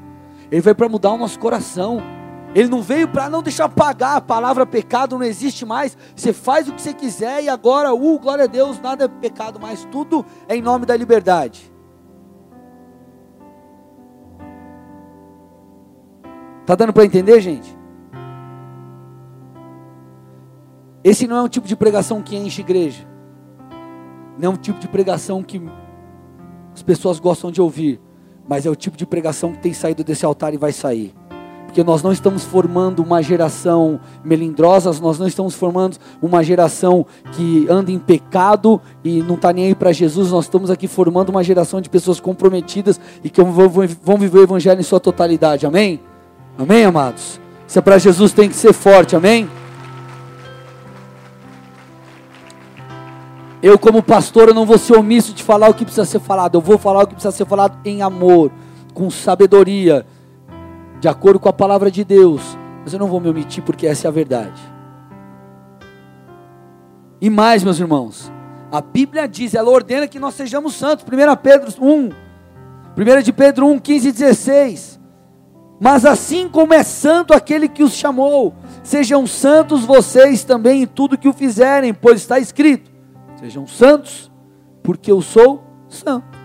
[0.51, 2.01] Ele veio para mudar o nosso coração.
[2.53, 5.95] Ele não veio para não deixar pagar a palavra pecado não existe mais.
[6.15, 9.59] Você faz o que você quiser e agora, uh, glória a Deus, nada é pecado
[9.59, 11.71] mais, tudo é em nome da liberdade.
[16.65, 17.77] Tá dando para entender, gente?
[21.03, 23.07] Esse não é um tipo de pregação que enche igreja.
[24.37, 25.61] Não é um tipo de pregação que
[26.73, 28.01] as pessoas gostam de ouvir,
[28.47, 31.13] mas é o tipo de pregação que tem saído desse altar e vai sair
[31.69, 37.67] porque nós não estamos formando uma geração melindrosa, nós não estamos formando uma geração que
[37.69, 41.43] anda em pecado e não está nem aí para Jesus, nós estamos aqui formando uma
[41.43, 45.99] geração de pessoas comprometidas e que vão viver o Evangelho em sua totalidade, amém?
[46.57, 47.39] Amém, amados?
[47.67, 49.47] Isso é para Jesus tem que ser forte, amém?
[53.61, 56.55] Eu, como pastor, eu não vou ser omisso de falar o que precisa ser falado,
[56.55, 58.49] eu vou falar o que precisa ser falado em amor,
[58.91, 60.03] com sabedoria
[60.99, 64.07] de acordo com a palavra de Deus, mas eu não vou me omitir porque essa
[64.07, 64.61] é a verdade.
[67.21, 68.31] E mais, meus irmãos,
[68.71, 71.05] a Bíblia diz, ela ordena que nós sejamos santos.
[71.05, 72.09] 1 Pedro 1,
[72.97, 74.99] 1 de Pedro 1, 15 e 16.
[75.79, 81.17] Mas assim como é santo aquele que os chamou, sejam santos vocês também em tudo
[81.17, 82.91] que o fizerem, pois está escrito:
[83.39, 84.29] sejam santos,
[84.83, 86.37] porque eu sou santo.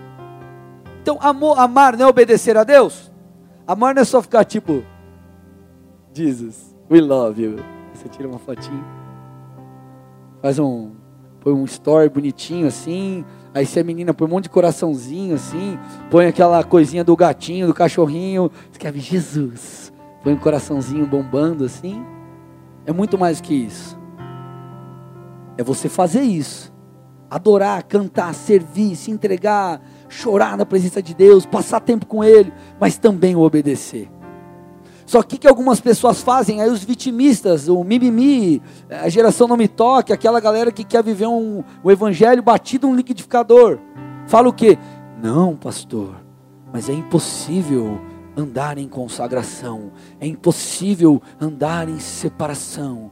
[1.01, 3.04] Então, amor, amar não é obedecer a Deus?
[3.67, 4.83] Amar não é só ficar tipo,
[6.13, 7.55] Jesus, we love you.
[7.93, 8.83] Você tira uma fotinho,
[10.41, 10.91] faz um,
[11.39, 13.25] põe um story bonitinho assim.
[13.53, 15.79] Aí se a menina põe um monte de coraçãozinho assim,
[16.11, 19.91] põe aquela coisinha do gatinho, do cachorrinho, escreve Jesus,
[20.23, 22.05] põe um coraçãozinho bombando assim.
[22.85, 23.97] É muito mais que isso.
[25.57, 26.73] É você fazer isso.
[27.29, 32.97] Adorar, cantar, servir, se entregar, chorar na presença de Deus, passar tempo com Ele, mas
[32.97, 34.09] também o obedecer.
[35.05, 36.61] Só que que algumas pessoas fazem?
[36.61, 41.27] Aí os vitimistas, o mimimi, a geração não me toque, aquela galera que quer viver
[41.27, 43.77] um, o evangelho batido um liquidificador.
[44.25, 44.77] Fala o quê?
[45.21, 46.15] Não, pastor,
[46.73, 48.01] mas é impossível
[48.35, 53.11] andar em consagração, é impossível andar em separação,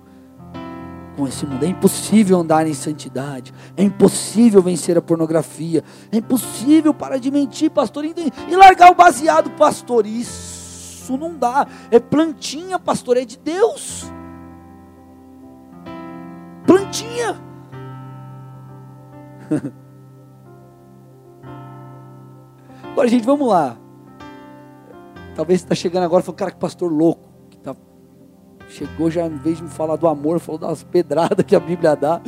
[1.15, 1.63] com esse mundo.
[1.63, 3.54] É impossível andar em santidade.
[3.76, 5.84] É impossível vencer a pornografia.
[6.12, 8.06] É impossível parar de mentir, pastor.
[8.06, 8.15] E
[8.56, 10.06] largar o baseado, pastor.
[10.06, 11.67] Isso não dá.
[11.91, 13.17] É plantinha, pastor.
[13.17, 14.12] É de Deus.
[16.65, 17.41] Plantinha.
[22.91, 23.78] Agora, gente, vamos lá.
[25.36, 27.23] Talvez você está chegando agora e falando, cara, que pastor louco.
[28.74, 31.96] Chegou já, em vez de me falar do amor, falou das pedradas que a Bíblia
[31.96, 32.20] dá.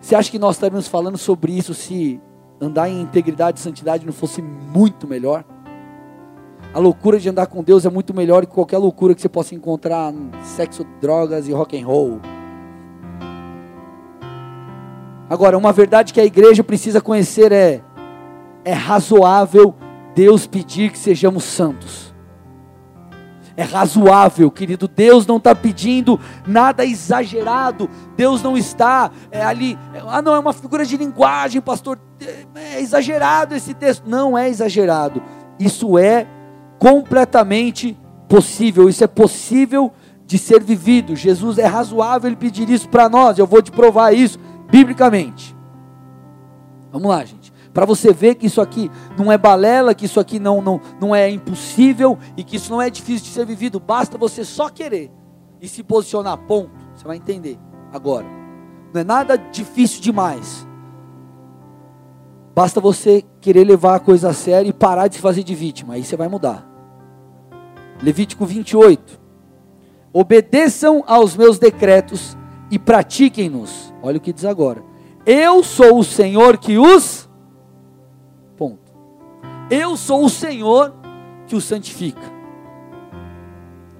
[0.00, 2.18] Você acha que nós estaríamos falando sobre isso se
[2.58, 5.44] andar em integridade e santidade não fosse muito melhor?
[6.72, 9.54] A loucura de andar com Deus é muito melhor que qualquer loucura que você possa
[9.54, 12.20] encontrar em sexo, drogas e rock and roll.
[15.28, 17.82] Agora, uma verdade que a igreja precisa conhecer é:
[18.64, 19.74] é razoável
[20.14, 22.13] Deus pedir que sejamos santos
[23.56, 24.88] é razoável, querido.
[24.88, 27.88] Deus não está pedindo nada exagerado.
[28.16, 29.78] Deus não está é, ali.
[29.92, 31.98] É, ah, não, é uma figura de linguagem, pastor.
[32.20, 34.04] É, é exagerado esse texto.
[34.06, 35.22] Não é exagerado.
[35.58, 36.26] Isso é
[36.78, 37.96] completamente
[38.28, 38.88] possível.
[38.88, 39.92] Isso é possível
[40.26, 41.14] de ser vivido.
[41.14, 43.38] Jesus é razoável ele pedir isso para nós.
[43.38, 44.38] Eu vou te provar isso
[44.68, 45.54] biblicamente.
[46.90, 47.43] Vamos lá, gente
[47.74, 51.14] para você ver que isso aqui não é balela, que isso aqui não, não, não
[51.14, 53.80] é impossível e que isso não é difícil de ser vivido.
[53.80, 55.10] Basta você só querer
[55.60, 56.38] e se posicionar.
[56.38, 56.70] Ponto.
[56.94, 57.58] Você vai entender
[57.92, 58.26] agora.
[58.92, 60.64] Não é nada difícil demais.
[62.54, 65.94] Basta você querer levar a coisa a sério e parar de se fazer de vítima.
[65.94, 66.64] Aí você vai mudar.
[68.00, 69.20] Levítico 28.
[70.12, 72.36] Obedeçam aos meus decretos
[72.70, 73.92] e pratiquem-nos.
[74.00, 74.80] Olha o que diz agora.
[75.26, 77.23] Eu sou o Senhor que os
[79.70, 80.94] eu sou o Senhor
[81.46, 82.32] que o santifica.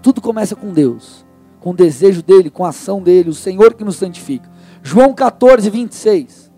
[0.02, 1.24] Tudo começa com Deus,
[1.60, 4.50] com o desejo dele, com a ação dele, o Senhor que nos santifica.
[4.82, 6.52] João 14, 26.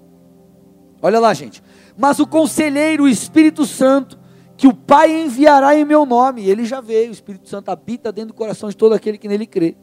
[1.01, 1.63] Olha lá, gente.
[1.97, 4.19] Mas o conselheiro, o Espírito Santo,
[4.57, 8.29] que o Pai enviará em meu nome, ele já veio, o Espírito Santo habita dentro
[8.29, 9.77] do coração de todo aquele que nele crê.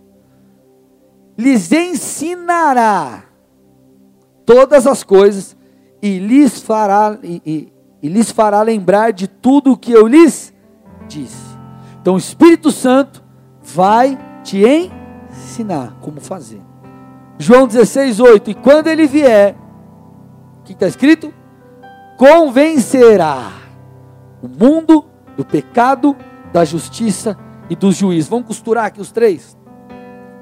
[1.38, 3.24] Lhes ensinará
[4.46, 5.56] todas as coisas
[6.02, 7.74] e lhes fará e, e,
[8.04, 10.54] e lhes fará lembrar de tudo o que eu lhes
[11.08, 11.58] disse.
[12.02, 13.24] Então o Espírito Santo
[13.64, 14.62] vai te
[15.32, 16.62] ensinar como fazer.
[17.40, 18.52] João 16, 8.
[18.52, 19.56] E quando ele vier,
[20.60, 21.34] o que está escrito?
[22.18, 23.54] Convencerá
[24.42, 25.06] o mundo
[25.38, 26.14] do pecado,
[26.52, 27.38] da justiça
[27.70, 28.30] e do juízo.
[28.30, 29.58] Vamos costurar aqui os três.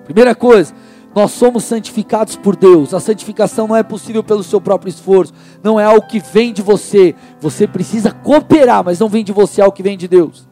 [0.03, 0.73] Primeira coisa,
[1.13, 2.93] nós somos santificados por Deus.
[2.93, 6.61] A santificação não é possível pelo seu próprio esforço, não é algo que vem de
[6.61, 7.13] você.
[7.39, 10.47] Você precisa cooperar, mas não vem de você, é algo que vem de Deus.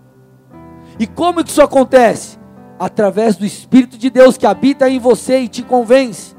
[1.00, 2.38] E como que isso acontece?
[2.78, 6.36] Através do Espírito de Deus que habita em você e te convence.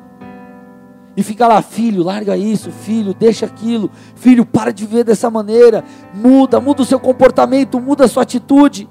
[1.16, 5.84] E fica lá, filho, larga isso, filho, deixa aquilo, filho, para de viver dessa maneira,
[6.14, 8.88] muda, muda o seu comportamento, muda a sua atitude.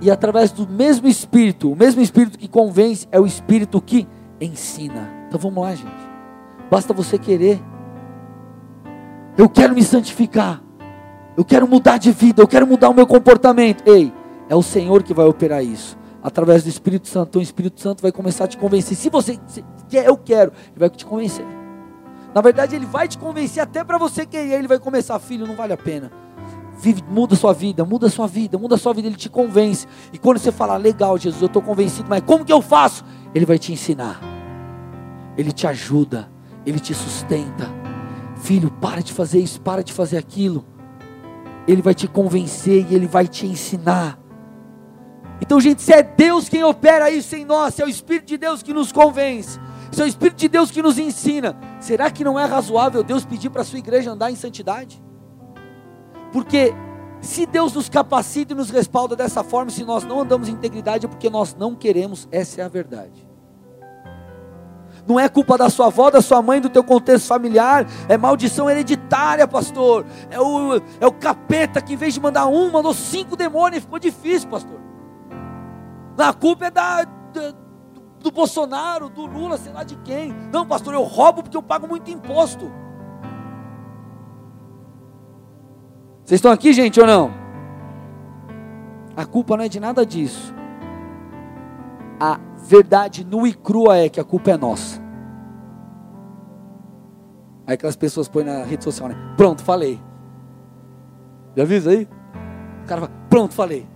[0.00, 4.06] E através do mesmo Espírito, o mesmo Espírito que convence é o Espírito que
[4.40, 5.10] ensina.
[5.26, 6.08] Então vamos lá, gente.
[6.70, 7.60] Basta você querer.
[9.36, 10.62] Eu quero me santificar.
[11.36, 12.42] Eu quero mudar de vida.
[12.42, 13.82] Eu quero mudar o meu comportamento.
[13.86, 14.12] Ei,
[14.48, 15.98] é o Senhor que vai operar isso.
[16.22, 17.30] Através do Espírito Santo.
[17.30, 18.96] Então o Espírito Santo vai começar a te convencer.
[18.96, 19.38] Se você
[19.88, 21.46] quer, eu quero, ele vai te convencer.
[22.34, 24.58] Na verdade, ele vai te convencer até para você querer.
[24.58, 26.12] Ele vai começar, filho, não vale a pena.
[26.80, 29.86] Vive, muda sua vida, muda sua vida, muda sua vida, ele te convence.
[30.12, 33.04] E quando você fala, legal, Jesus, eu estou convencido, mas como que eu faço?
[33.34, 34.20] Ele vai te ensinar,
[35.36, 36.30] ele te ajuda,
[36.64, 37.68] ele te sustenta.
[38.36, 40.64] Filho, para de fazer isso, para de fazer aquilo.
[41.66, 44.16] Ele vai te convencer e ele vai te ensinar.
[45.40, 48.38] Então, gente, se é Deus quem opera isso em nós, se é o Espírito de
[48.38, 49.58] Deus que nos convence,
[49.90, 53.24] se é o Espírito de Deus que nos ensina, será que não é razoável Deus
[53.24, 55.02] pedir para a sua igreja andar em santidade?
[56.32, 56.74] Porque
[57.20, 61.06] se Deus nos capacita e nos respalda dessa forma, se nós não andamos em integridade,
[61.06, 63.26] é porque nós não queremos, essa é a verdade.
[65.06, 68.68] Não é culpa da sua avó, da sua mãe, do teu contexto familiar, é maldição
[68.68, 70.04] hereditária, pastor.
[70.30, 73.98] É o, é o capeta que em vez de mandar um, mandou cinco demônios, ficou
[73.98, 74.78] difícil, pastor.
[76.18, 77.54] A culpa é da, da
[78.20, 80.34] do Bolsonaro, do Lula, sei lá de quem.
[80.52, 82.70] Não, pastor, eu roubo porque eu pago muito imposto.
[86.28, 87.32] Vocês estão aqui, gente, ou não?
[89.16, 90.54] A culpa não é de nada disso.
[92.20, 95.00] A verdade nua e crua é que a culpa é nossa.
[97.66, 99.16] Aí aquelas pessoas põem na rede social, né?
[99.38, 99.98] Pronto, falei.
[101.56, 102.06] Já viu aí?
[102.84, 103.88] O cara fala, pronto, falei.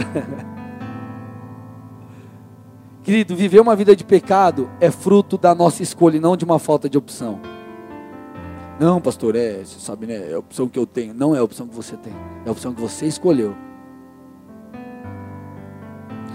[3.02, 6.58] Querido, viver uma vida de pecado é fruto da nossa escolha e não de uma
[6.58, 7.40] falta de opção.
[8.80, 10.30] Não, pastor, é, você sabe, né?
[10.30, 11.12] É a opção que eu tenho.
[11.12, 12.14] Não é a opção que você tem.
[12.46, 13.54] É a opção que você escolheu.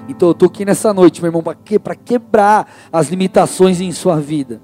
[0.08, 4.20] Então eu estou aqui nessa noite, meu irmão, para que, quebrar as limitações em sua
[4.20, 4.62] vida.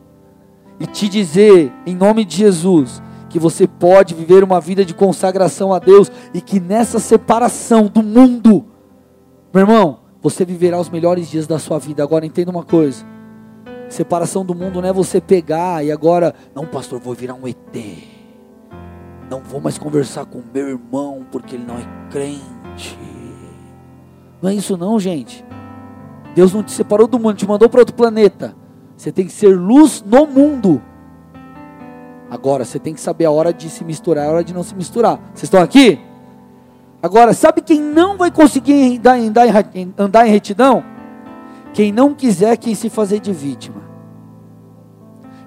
[0.80, 5.74] E te dizer, em nome de Jesus, que você pode viver uma vida de consagração
[5.74, 8.64] a Deus e que nessa separação do mundo,
[9.52, 12.04] meu irmão, você viverá os melhores dias da sua vida.
[12.04, 13.04] Agora entenda uma coisa.
[13.92, 17.58] Separação do mundo não é você pegar e agora, não, pastor, vou virar um ET.
[19.30, 22.98] Não vou mais conversar com meu irmão porque ele não é crente.
[24.42, 25.44] Não é isso não, gente.
[26.34, 28.56] Deus não te separou do mundo, te mandou para outro planeta.
[28.96, 30.82] Você tem que ser luz no mundo.
[32.30, 34.74] Agora, você tem que saber a hora de se misturar, a hora de não se
[34.74, 35.18] misturar.
[35.34, 36.00] Vocês estão aqui?
[37.04, 39.66] Agora, sabe quem não vai conseguir andar, andar,
[39.98, 40.82] andar em retidão?
[41.74, 43.82] Quem não quiser quem se fazer de vítima.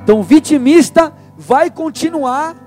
[0.02, 2.64] Então, o vitimista vai continuar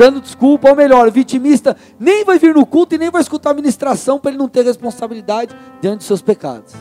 [0.00, 3.50] dando desculpa, ou melhor, o vitimista nem vai vir no culto e nem vai escutar
[3.50, 6.74] a ministração para ele não ter responsabilidade diante dos seus pecados.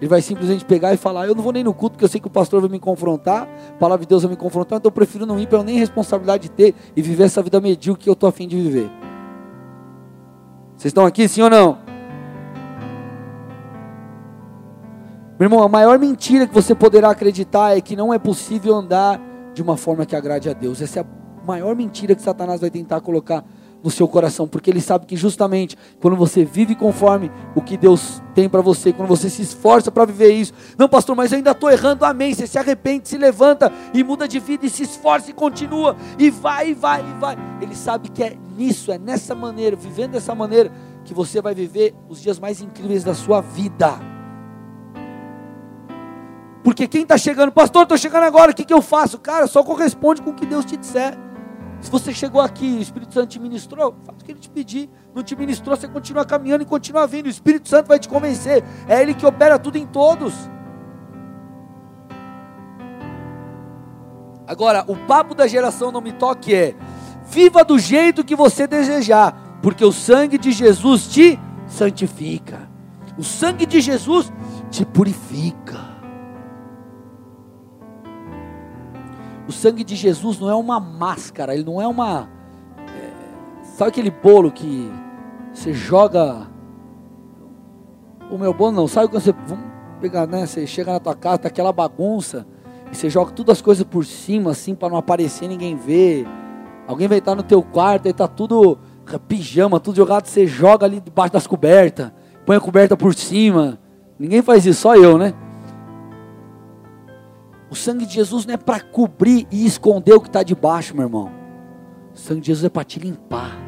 [0.00, 2.18] Ele vai simplesmente pegar e falar: Eu não vou nem no culto, porque eu sei
[2.18, 4.92] que o pastor vai me confrontar, a palavra de Deus vai me confrontar, então eu
[4.92, 8.08] prefiro não ir para eu nem responsabilidade de ter e viver essa vida medíocre que
[8.08, 8.90] eu estou afim de viver.
[10.78, 11.83] Vocês estão aqui, sim ou não?
[15.36, 19.20] Meu irmão, a maior mentira que você poderá acreditar é que não é possível andar
[19.52, 20.80] de uma forma que agrade a Deus.
[20.80, 23.44] Essa é a maior mentira que Satanás vai tentar colocar
[23.82, 28.22] no seu coração, porque ele sabe que justamente quando você vive conforme o que Deus
[28.32, 31.50] tem para você, quando você se esforça para viver isso, não, pastor, mas eu ainda
[31.50, 32.32] estou errando, amém.
[32.32, 36.30] Você se arrepende, se levanta e muda de vida e se esforça e continua, e
[36.30, 37.36] vai, e vai, e vai.
[37.60, 40.70] Ele sabe que é nisso, é nessa maneira, vivendo dessa maneira,
[41.04, 44.13] que você vai viver os dias mais incríveis da sua vida.
[46.64, 49.18] Porque quem está chegando, pastor, estou chegando agora, o que, que eu faço?
[49.18, 51.14] Cara, só corresponde com o que Deus te disser.
[51.78, 54.88] Se você chegou aqui, o Espírito Santo te ministrou, faz o que ele te pedir.
[55.14, 57.26] Não te ministrou, você continua caminhando e continua vindo.
[57.26, 58.64] O Espírito Santo vai te convencer.
[58.88, 60.32] É Ele que opera tudo em todos.
[64.46, 66.74] Agora, o papo da geração não me toque é:
[67.26, 72.66] viva do jeito que você desejar, porque o sangue de Jesus te santifica.
[73.18, 74.32] O sangue de Jesus
[74.70, 75.83] te purifica.
[79.46, 82.28] O sangue de Jesus não é uma máscara, ele não é uma.
[82.78, 84.90] É, sabe aquele bolo que
[85.52, 86.48] você joga.
[88.30, 89.34] O meu bolo não, sabe quando você.
[89.46, 89.64] Vamos
[90.00, 90.46] pegar, né?
[90.46, 92.46] Você chega na tua casa, tá aquela bagunça,
[92.90, 96.26] e você joga todas as coisas por cima, assim, para não aparecer, ninguém ver.
[96.86, 98.78] Alguém vai estar no teu quarto, aí tá tudo
[99.28, 102.10] pijama, tudo jogado, você joga ali debaixo das cobertas,
[102.46, 103.78] põe a coberta por cima.
[104.18, 105.34] Ninguém faz isso, só eu, né?
[107.70, 111.06] O sangue de Jesus não é para cobrir e esconder o que está debaixo, meu
[111.06, 111.30] irmão.
[112.14, 113.58] O sangue de Jesus é para te limpar.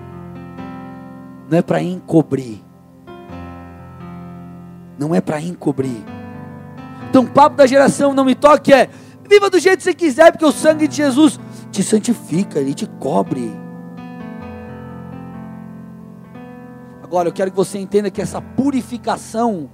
[1.48, 2.60] não é para encobrir.
[4.98, 6.04] Não é para encobrir.
[7.08, 8.88] Então, o papo da geração não me toque é:
[9.28, 11.38] viva do jeito que você quiser, porque o sangue de Jesus
[11.70, 13.52] te santifica, ele te cobre.
[17.02, 19.70] Agora, eu quero que você entenda que essa purificação,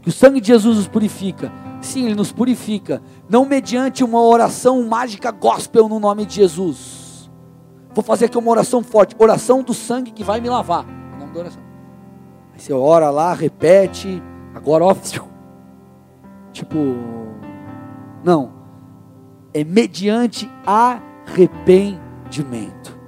[0.00, 1.52] que o sangue de Jesus nos purifica,
[1.82, 7.30] sim, ele nos purifica, não mediante uma oração mágica gospel no nome de Jesus.
[7.94, 10.86] Vou fazer aqui uma oração forte, oração do sangue que vai me lavar.
[11.14, 11.60] O nome da oração.
[12.54, 14.22] Aí você ora lá, repete,
[14.54, 14.94] agora ó,
[16.52, 16.78] tipo,
[18.24, 18.52] não,
[19.52, 23.02] é mediante arrependimento.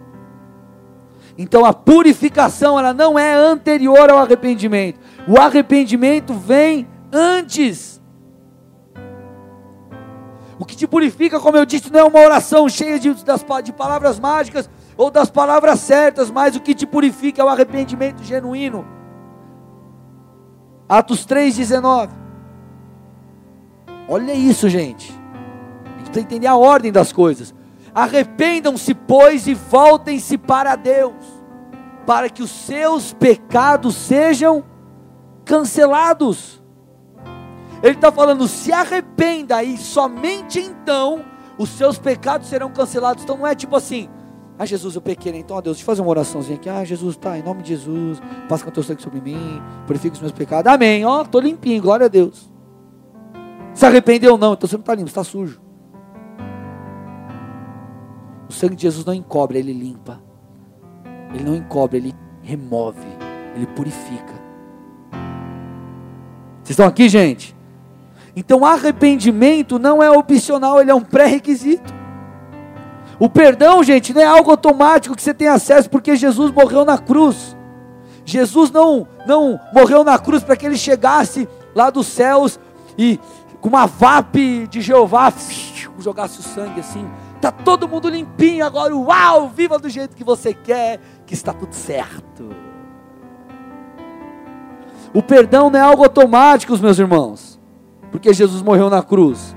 [1.37, 5.01] Então a purificação ela não é anterior ao arrependimento.
[5.27, 7.94] O arrependimento vem antes.
[10.59, 13.73] O que te purifica, como eu disse, não é uma oração cheia de, das, de
[13.73, 18.87] palavras mágicas ou das palavras certas, mas o que te purifica é o arrependimento genuíno.
[20.89, 22.11] Atos 3,19.
[24.09, 25.13] Olha isso, gente.
[25.85, 27.55] A gente precisa entender a ordem das coisas.
[27.95, 31.15] Arrependam-se, pois, e voltem-se para Deus,
[32.07, 34.65] para que os seus pecados sejam
[35.45, 36.63] cancelados.
[37.85, 41.23] Ele está falando, se arrependa e somente então
[41.59, 43.23] os seus pecados serão cancelados.
[43.23, 44.09] Então não é tipo assim,
[44.59, 45.39] ah Jesus, eu pequei, né?
[45.41, 46.67] então ó Deus, deixa eu fazer uma oraçãozinha aqui.
[46.67, 50.15] Ah Jesus, tá, em nome de Jesus, passa com o teu sangue sobre mim, purifica
[50.15, 50.73] os meus pecados.
[50.73, 52.51] Amém, ó, estou limpinho, glória a Deus.
[53.75, 55.61] Se arrependeu não, então você não está limpo, está sujo.
[58.49, 60.23] O sangue de Jesus não encobre, ele limpa.
[61.35, 63.07] Ele não encobre, ele remove,
[63.55, 64.43] ele purifica.
[66.63, 67.55] Vocês estão aqui, gente?
[68.37, 71.93] Então, arrependimento não é opcional, ele é um pré-requisito.
[73.19, 76.99] O perdão, gente, não é algo automático que você tem acesso porque Jesus morreu na
[76.99, 77.57] cruz.
[78.25, 82.59] Jesus não, não morreu na cruz para que ele chegasse lá dos céus
[82.99, 83.21] e
[83.61, 85.33] com uma vape de Jeová
[85.99, 87.09] jogasse o sangue assim
[87.45, 88.97] Está todo mundo limpinho agora.
[88.97, 92.57] Uau, viva do jeito que você quer, que está tudo certo.
[95.13, 97.54] O perdão não é algo automático, meus irmãos,
[98.15, 99.57] porque Jesus morreu na cruz.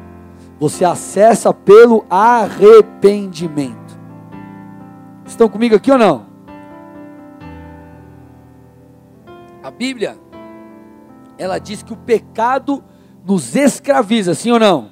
[0.60, 3.96] Você acessa pelo arrependimento.
[5.24, 6.26] Estão comigo aqui ou não?
[9.62, 10.18] A Bíblia,
[11.38, 12.84] ela diz que o pecado
[13.24, 14.90] nos escraviza, sim ou não?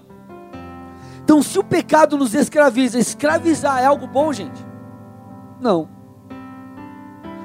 [1.23, 4.63] Então, se o pecado nos escraviza, escravizar é algo bom, gente?
[5.59, 5.89] Não.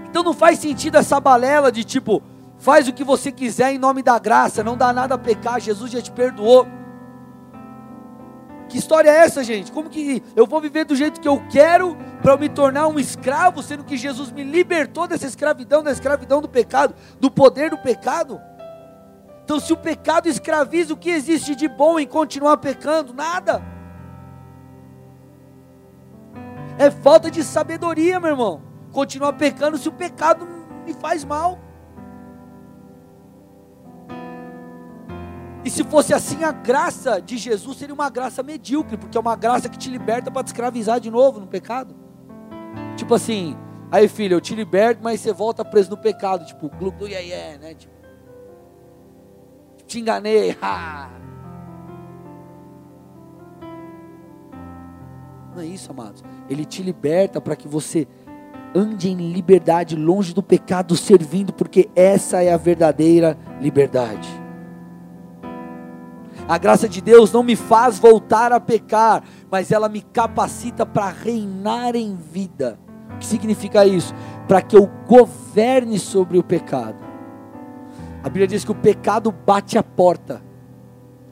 [0.05, 2.23] Então não faz sentido essa balela de tipo,
[2.61, 5.91] faz o que você quiser em nome da graça, não dá nada a pecar, Jesus
[5.91, 6.69] já te perdoou.
[8.69, 9.73] Que história é essa, gente?
[9.73, 13.01] Como que eu vou viver do jeito que eu quero para eu me tornar um
[13.01, 17.79] escravo, sendo que Jesus me libertou dessa escravidão, da escravidão do pecado, do poder do
[17.79, 18.41] pecado?
[19.43, 23.13] Então, se o pecado escraviza, o que existe de bom em continuar pecando?
[23.13, 23.61] Nada.
[26.79, 28.63] É falta de sabedoria, meu irmão.
[28.93, 30.47] Continuar pecando se o pecado
[30.87, 31.59] me faz mal.
[35.65, 39.37] E se fosse assim, a graça de Jesus seria uma graça medíocre, porque é uma
[39.37, 41.95] graça que te liberta para te escravizar de novo no pecado.
[42.97, 43.57] Tipo assim,
[43.91, 47.27] aí filho, eu te liberto, mas você volta preso no pecado, tipo, glu glu yeah,
[47.27, 47.75] yeah, né?
[47.75, 47.93] Tipo,
[49.87, 50.57] te enganei.
[55.55, 56.25] Não é isso, amados.
[56.49, 58.09] Ele te liberta para que você
[58.75, 64.40] ande em liberdade, longe do pecado, servindo, porque essa é a verdadeira liberdade.
[66.51, 71.09] A graça de Deus não me faz voltar a pecar, mas ela me capacita para
[71.09, 72.77] reinar em vida.
[73.15, 74.13] O que significa isso?
[74.49, 77.05] Para que eu governe sobre o pecado.
[78.21, 80.43] A Bíblia diz que o pecado bate a porta.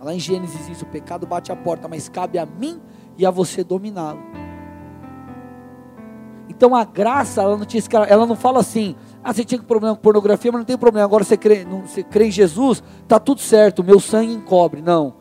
[0.01, 2.81] Lá em Gênesis diz: o pecado bate a porta, mas cabe a mim
[3.17, 4.23] e a você dominá-lo.
[6.49, 8.95] Então a graça, ela não, tinha, ela não fala assim,
[9.29, 12.03] ah, você tinha problema com pornografia, mas não tem problema, agora você crê, não, você
[12.03, 14.81] crê em Jesus, está tudo certo, meu sangue encobre.
[14.81, 15.13] Não.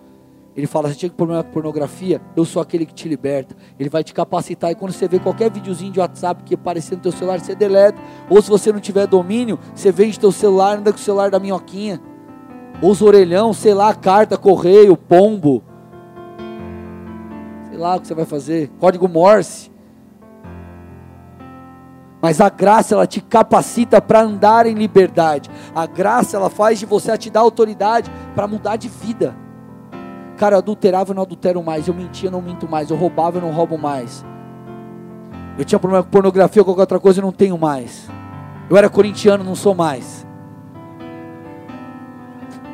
[0.56, 3.54] Ele fala, você tinha problema com pornografia, eu sou aquele que te liberta.
[3.78, 4.72] Ele vai te capacitar.
[4.72, 8.02] E quando você vê qualquer videozinho de WhatsApp que aparecer no teu celular, você deleta.
[8.30, 11.38] Ou se você não tiver domínio, você vende teu celular, anda com o celular da
[11.38, 12.02] minhoquinha.
[12.82, 15.62] Ou os orelhão, sei lá, carta, correio, pombo.
[17.70, 18.72] Sei lá o que você vai fazer.
[18.80, 19.70] Código Morse.
[22.28, 25.50] Mas a graça ela te capacita para andar em liberdade.
[25.74, 29.34] A graça ela faz de você, ela te dá autoridade para mudar de vida.
[30.36, 31.88] Cara, eu adulterava, eu não adultero mais.
[31.88, 32.90] Eu mentia, eu não minto mais.
[32.90, 34.26] Eu roubava, eu não roubo mais.
[35.58, 38.10] Eu tinha problema com pornografia ou qualquer outra coisa, eu não tenho mais.
[38.70, 40.28] Eu era corintiano, não sou mais.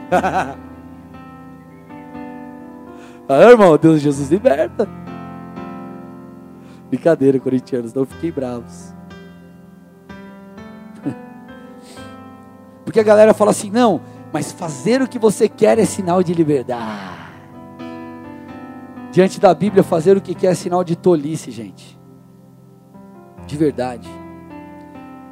[3.30, 4.90] ah, irmão, Deus Jesus liberta.
[6.90, 8.93] Brincadeira, corintianos, não fiquem bravos.
[12.84, 16.34] Porque a galera fala assim: não, mas fazer o que você quer é sinal de
[16.34, 17.24] liberdade.
[19.12, 22.00] Diante da Bíblia, fazer o que quer é sinal de tolice, gente.
[23.46, 24.10] De verdade.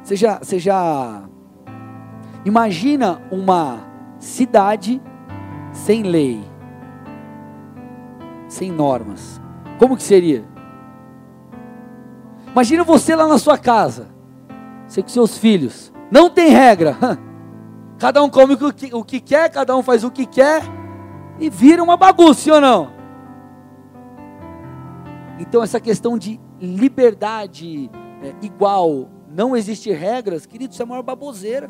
[0.02, 1.22] Você já, você já
[2.44, 3.80] imagina uma
[4.20, 5.02] cidade
[5.72, 6.40] sem lei,
[8.46, 9.40] sem normas?
[9.78, 10.44] Como que seria?
[12.52, 14.08] Imagina você lá na sua casa,
[14.86, 16.96] você com seus filhos, não tem regra.
[18.02, 20.60] Cada um come o que, o que quer, cada um faz o que quer
[21.38, 22.90] e vira uma bagunça, ou não?
[25.38, 27.88] Então essa questão de liberdade
[28.20, 31.68] é, igual, não existe regras, querido, isso é a maior baboseira.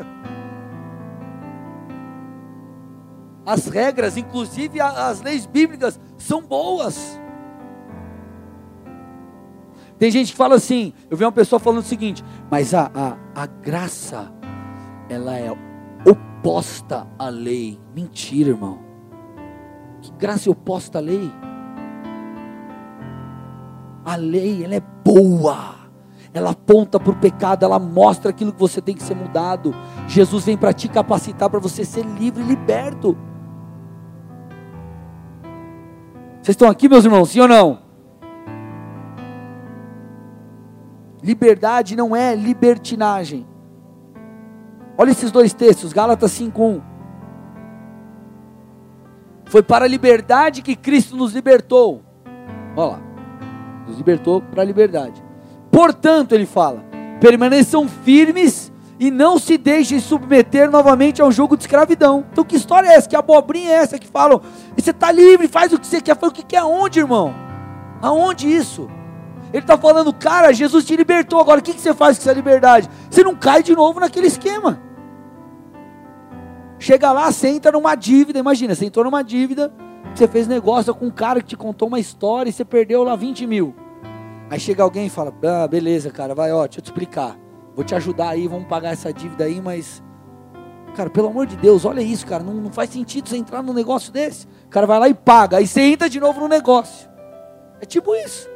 [3.45, 7.21] As regras, inclusive as leis bíblicas, são boas.
[9.99, 13.43] Tem gente que fala assim, eu vi uma pessoa falando o seguinte, mas a, a,
[13.43, 14.33] a graça,
[15.11, 15.72] ela é
[16.07, 17.81] oposta à lei.
[17.95, 18.79] Mentira, irmão.
[20.01, 21.31] Que graça oposta à lei?
[24.05, 25.83] A lei, ela é boa.
[26.35, 29.75] Ela aponta para o pecado, ela mostra aquilo que você tem que ser mudado.
[30.09, 33.17] Jesus vem para te capacitar para você ser livre e liberto.
[36.43, 37.81] Vocês estão aqui, meus irmãos, sim ou não?
[41.23, 43.47] Liberdade não é libertinagem.
[44.97, 46.81] Olha esses dois textos, Gálatas 5:1.
[49.47, 52.03] Foi para a liberdade que Cristo nos libertou.
[52.77, 53.01] Olha lá.
[53.87, 55.23] Nos libertou para a liberdade.
[55.71, 56.85] Portanto, ele fala:
[57.21, 62.25] permaneçam firmes e não se deixem submeter novamente ao jogo de escravidão.
[62.31, 63.09] Então, que história é essa?
[63.09, 64.41] Que abobrinha é essa que falam?
[64.77, 67.35] Você está livre, faz o que você quer, faz o que quer, aonde, irmão?
[68.01, 68.89] Aonde isso?
[69.53, 72.33] Ele está falando, cara, Jesus te libertou, agora o que, que você faz com essa
[72.33, 72.89] liberdade?
[73.11, 74.81] Você não cai de novo naquele esquema.
[76.79, 79.73] Chega lá, entra numa dívida, imagina, você entrou numa dívida,
[80.15, 83.15] você fez negócio com um cara que te contou uma história e você perdeu lá
[83.15, 83.75] 20 mil.
[84.51, 87.39] Aí chega alguém e fala, ah, beleza, cara, vai, ó, deixa eu te explicar.
[87.75, 90.03] Vou te ajudar aí, vamos pagar essa dívida aí, mas.
[90.95, 92.43] Cara, pelo amor de Deus, olha isso, cara.
[92.43, 94.47] Não, não faz sentido você entrar num negócio desse.
[94.67, 95.57] O cara vai lá e paga.
[95.57, 97.09] Aí você entra de novo no negócio.
[97.81, 98.52] É tipo isso.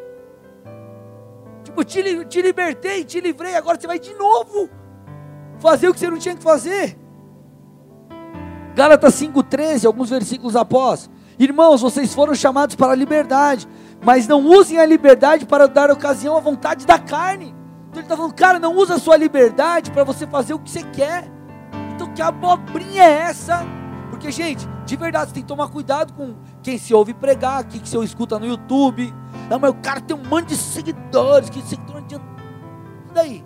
[1.84, 4.68] Te, te libertei, te livrei, agora você vai de novo
[5.58, 6.98] fazer o que você não tinha que fazer.
[8.74, 11.10] Gálatas 5,13, alguns versículos após.
[11.38, 13.66] Irmãos, vocês foram chamados para a liberdade,
[14.04, 17.54] mas não usem a liberdade para dar ocasião à vontade da carne.
[17.88, 20.70] Então ele está falando, cara, não usa a sua liberdade para você fazer o que
[20.70, 21.30] você quer.
[21.94, 23.66] Então que abobrinha é essa?
[24.10, 26.36] Porque, gente, de verdade, você tem que tomar cuidado com
[26.66, 29.14] quem se ouve pregar, quem que se escuta no YouTube.
[29.48, 32.26] Não, mas o cara tem um monte de seguidores, que seguidor não adianta.
[33.08, 33.44] E daí?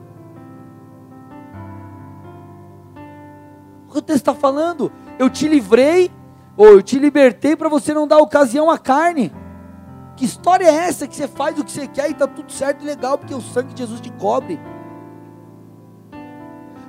[3.87, 4.91] O que o texto está falando?
[5.19, 6.11] eu te livrei,
[6.57, 9.31] ou eu te libertei para você não dar ocasião à carne.
[10.17, 12.81] Que história é essa que você faz o que você quer e está tudo certo
[12.83, 14.59] e legal, porque o sangue de Jesus te cobre?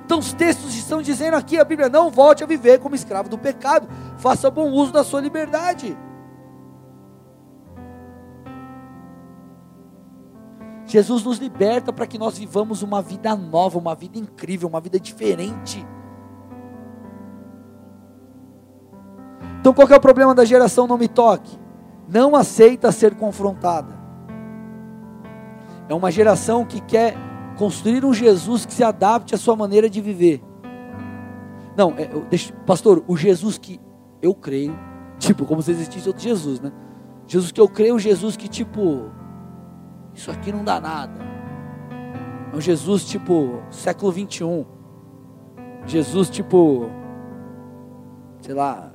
[0.06, 3.36] Então os textos estão dizendo aqui, a Bíblia, não volte a viver como escravo do
[3.36, 5.94] pecado, faça bom uso da sua liberdade.
[10.92, 15.00] Jesus nos liberta para que nós vivamos uma vida nova, uma vida incrível, uma vida
[15.00, 15.82] diferente.
[19.58, 21.58] Então qual é o problema da geração não me toque?
[22.06, 23.98] Não aceita ser confrontada.
[25.88, 27.14] É uma geração que quer
[27.56, 30.42] construir um Jesus que se adapte à sua maneira de viver.
[31.74, 32.10] Não, é,
[32.66, 33.80] pastor, o Jesus que
[34.20, 34.78] eu creio,
[35.18, 36.70] tipo, como se existisse outro Jesus, né?
[37.26, 39.10] Jesus que eu creio, Jesus que tipo,
[40.14, 41.20] isso aqui não dá nada.
[42.52, 44.64] É um Jesus tipo, século 21.
[45.86, 46.90] Jesus tipo,
[48.40, 48.92] sei lá,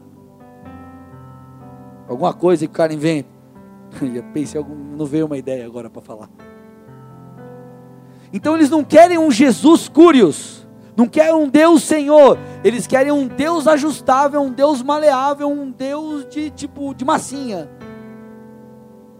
[2.07, 3.29] Alguma coisa que o cara inventa.
[4.01, 4.63] Eu pensei,
[4.97, 6.29] não veio uma ideia agora para falar.
[8.31, 13.25] Então eles não querem um Jesus curios, não querem um Deus Senhor, eles querem um
[13.25, 17.69] Deus ajustável, um Deus maleável, um Deus de tipo de massinha.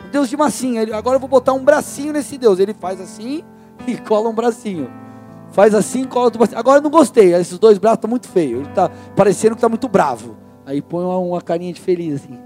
[0.08, 0.84] Deus de massinha.
[0.96, 2.60] Agora eu vou botar um bracinho nesse Deus.
[2.60, 3.44] Ele faz assim
[3.88, 4.90] e cola um bracinho.
[5.52, 6.60] Faz assim, cola outro bracinho.
[6.60, 7.34] Agora eu não gostei.
[7.34, 8.62] Esses dois braços estão muito feios.
[8.62, 10.38] Ele está parecendo que está muito bravo.
[10.66, 12.38] Aí põe uma, uma carinha de feliz assim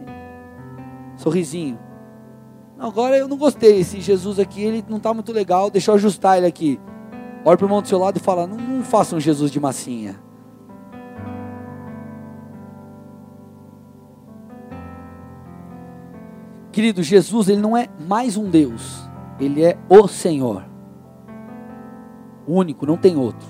[1.22, 1.80] sorrisinho.
[2.78, 6.38] Agora eu não gostei, esse Jesus aqui, ele não está muito legal, deixa eu ajustar
[6.38, 6.80] ele aqui.
[7.46, 9.60] Olha para o irmão do seu lado e fala: não, não faça um Jesus de
[9.60, 10.20] massinha.
[16.72, 19.04] Querido, Jesus, ele não é mais um Deus,
[19.40, 20.64] ele é o Senhor.
[22.48, 23.48] Único, não tem outro.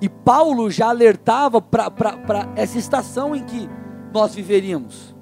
[0.00, 3.68] E Paulo já alertava para essa estação em que
[4.12, 5.16] nós viveríamos.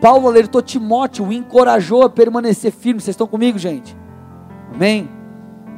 [0.00, 3.00] Paulo alertou Timóteo, o encorajou a permanecer firme.
[3.00, 3.96] Vocês estão comigo, gente?
[4.74, 5.08] Amém?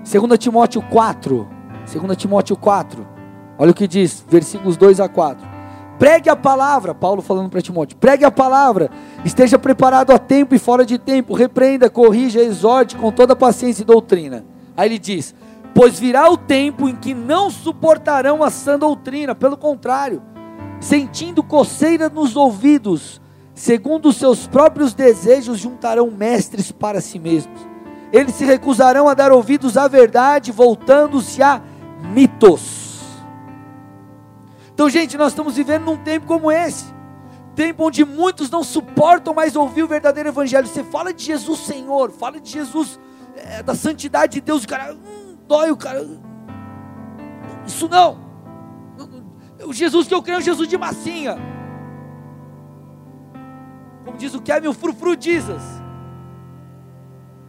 [0.04, 1.48] 2 Timóteo 4.
[1.92, 3.06] 2 Timóteo 4.
[3.56, 5.47] Olha o que diz, versículos 2 a 4.
[5.98, 8.88] Pregue a palavra, Paulo falando para Timóteo, pregue a palavra,
[9.24, 13.86] esteja preparado a tempo e fora de tempo, repreenda, corrija, exorte com toda paciência e
[13.86, 14.44] doutrina.
[14.76, 15.34] Aí ele diz:
[15.74, 20.22] Pois virá o tempo em que não suportarão a sã doutrina, pelo contrário,
[20.80, 23.20] sentindo coceira nos ouvidos,
[23.52, 27.60] segundo os seus próprios desejos, juntarão mestres para si mesmos.
[28.12, 31.60] Eles se recusarão a dar ouvidos à verdade, voltando-se a
[32.14, 32.77] mitos.
[34.78, 36.84] Então, gente, nós estamos vivendo num tempo como esse
[37.56, 40.68] tempo onde muitos não suportam mais ouvir o verdadeiro evangelho.
[40.68, 43.00] Você fala de Jesus Senhor, fala de Jesus,
[43.34, 46.06] é, da santidade de Deus, o cara hum, dói, o cara.
[47.66, 48.20] Isso não.
[49.66, 51.36] O Jesus que eu creio é um Jesus de massinha.
[54.04, 55.62] Como diz o Kevin, o frufru Jesus.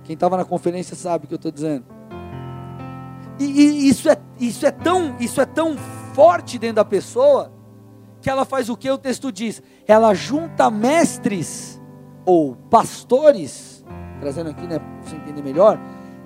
[0.03, 1.85] Quem estava na conferência sabe o que eu estou dizendo.
[3.39, 5.77] E, e, isso, é, isso, é tão, isso é tão
[6.19, 7.49] forte dentro da pessoa
[8.19, 9.63] que ela faz o que o texto diz?
[9.87, 11.81] Ela junta mestres
[12.25, 13.85] ou pastores,
[14.19, 15.79] trazendo aqui, né, para você entender melhor,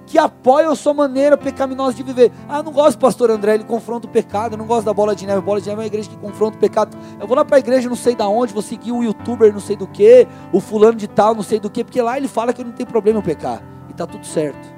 [0.07, 2.31] que apoiam a sua maneira pecaminosa de viver.
[2.49, 4.53] Ah, não gosto do pastor André, ele confronta o pecado.
[4.53, 5.41] Eu não gosto da bola de neve.
[5.41, 6.97] Bola de neve é uma igreja que confronta o pecado.
[7.21, 9.59] Eu vou lá para a igreja, não sei da onde, vou seguir o youtuber, não
[9.59, 12.51] sei do que, o fulano de tal, não sei do que, porque lá ele fala
[12.51, 13.61] que não tem problema eu pecar.
[13.87, 14.73] E está tudo certo.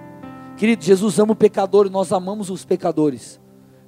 [0.58, 3.45] Querido, Jesus ama o pecador nós amamos os pecadores.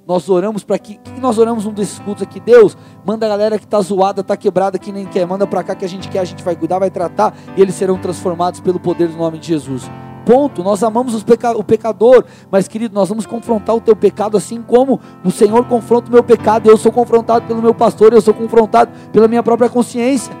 [0.08, 3.58] Nós oramos para que, que nós oramos um desses cultos aqui, Deus, manda a galera
[3.58, 6.20] que está zoada, está quebrada, que nem quer, manda para cá que a gente quer,
[6.20, 9.48] a gente vai cuidar, vai tratar, e eles serão transformados pelo poder do nome de
[9.48, 9.82] Jesus.
[10.24, 10.64] Ponto.
[10.64, 14.98] Nós amamos peca o pecador, mas querido, nós vamos confrontar o teu pecado assim como
[15.22, 16.70] o Senhor confronta o meu pecado.
[16.70, 20.32] Eu sou confrontado pelo meu pastor, eu sou confrontado pela minha própria consciência.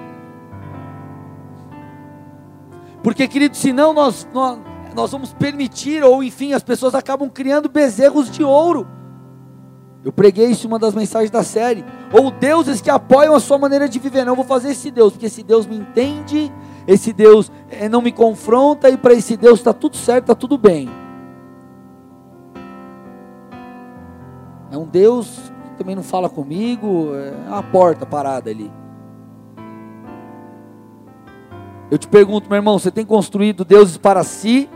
[3.02, 4.58] Porque, querido, senão nós, nós,
[4.94, 8.96] nós vamos permitir, ou enfim, as pessoas acabam criando bezerros de ouro.
[10.04, 11.84] Eu preguei isso em uma das mensagens da série.
[12.12, 14.24] Ou deuses que apoiam a sua maneira de viver.
[14.24, 16.52] Não vou fazer esse Deus, porque esse Deus me entende,
[16.86, 20.56] esse Deus é, não me confronta e para esse Deus está tudo certo, está tudo
[20.56, 20.88] bem.
[24.70, 28.70] É um Deus que também não fala comigo, é uma porta parada ali.
[31.90, 34.68] Eu te pergunto, meu irmão, você tem construído deuses para si?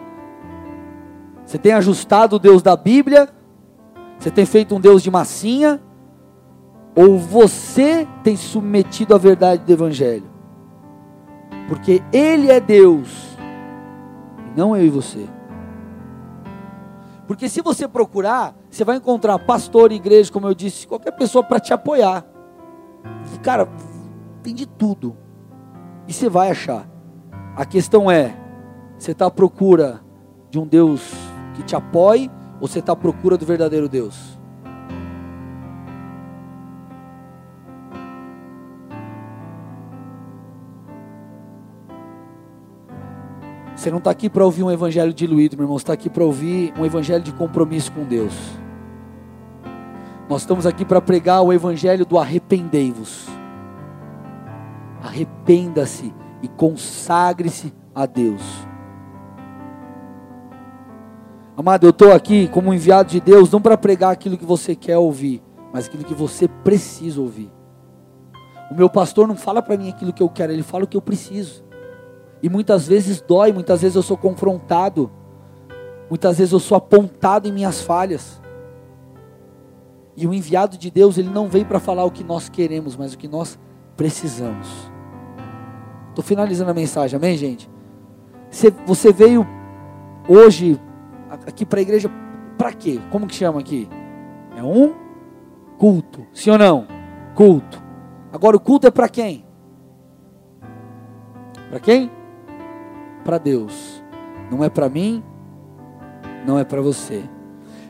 [1.45, 3.29] Você tem ajustado o Deus da Bíblia?
[4.23, 5.83] Você tem feito um Deus de massinha?
[6.95, 10.31] Ou você tem submetido à verdade do Evangelho?
[11.67, 13.37] Porque Ele é Deus,
[14.57, 15.29] não eu e você.
[17.27, 21.59] Porque se você procurar, você vai encontrar pastor, igreja, como eu disse, qualquer pessoa para
[21.59, 22.25] te apoiar.
[23.43, 23.69] Cara,
[24.41, 25.17] tem de tudo.
[26.07, 26.89] E você vai achar.
[27.57, 28.37] A questão é:
[28.97, 30.01] você está à procura
[30.49, 31.13] de um Deus
[31.55, 32.31] que te apoie
[32.63, 34.39] ou você está à procura do verdadeiro Deus?
[43.75, 45.77] Você não está aqui para ouvir um evangelho diluído, meu irmão.
[45.77, 48.33] Você está aqui para ouvir um evangelho de compromisso com Deus.
[50.29, 53.27] Nós estamos aqui para pregar o evangelho do arrependei-vos.
[55.03, 58.72] Arrependa-se e consagre-se a Deus.
[61.57, 64.97] Amado, eu estou aqui como enviado de Deus, não para pregar aquilo que você quer
[64.97, 65.43] ouvir,
[65.73, 67.51] mas aquilo que você precisa ouvir.
[68.71, 70.97] O meu pastor não fala para mim aquilo que eu quero, ele fala o que
[70.97, 71.63] eu preciso.
[72.43, 75.11] E muitas vezes dói, muitas vezes eu sou confrontado,
[76.09, 78.41] muitas vezes eu sou apontado em minhas falhas.
[80.17, 83.13] E o enviado de Deus, ele não vem para falar o que nós queremos, mas
[83.13, 83.59] o que nós
[83.97, 84.69] precisamos.
[86.09, 87.71] Estou finalizando a mensagem, amém, gente?
[88.87, 89.47] Você, veio
[90.29, 90.79] hoje
[91.47, 92.11] aqui para a igreja
[92.59, 93.01] para quê?
[93.11, 93.89] Como que chama aqui?
[94.57, 94.95] É um
[95.79, 96.87] culto, sim ou não?
[97.35, 97.83] Culto.
[98.33, 99.45] Agora o culto é para quem?
[101.71, 102.11] Para quem?
[103.23, 104.03] para Deus,
[104.51, 105.23] não é para mim,
[106.47, 107.25] não é para você.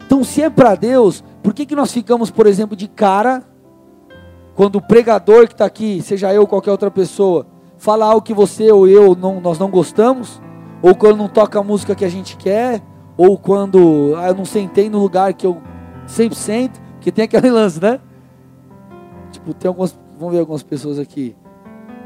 [0.04, 3.42] Então, se é para Deus, por que, que nós ficamos, por exemplo, de cara
[4.54, 7.46] quando o pregador que está aqui, seja eu ou qualquer outra pessoa,
[7.78, 10.40] fala algo que você ou eu não, nós não gostamos,
[10.82, 12.82] ou quando não toca a música que a gente quer,
[13.24, 15.62] ou quando ah, eu não sentei no lugar que eu
[16.08, 18.00] sempre sento, que tem aquele lance, né?
[19.30, 21.36] Tipo, tem algumas, vamos ver algumas pessoas aqui.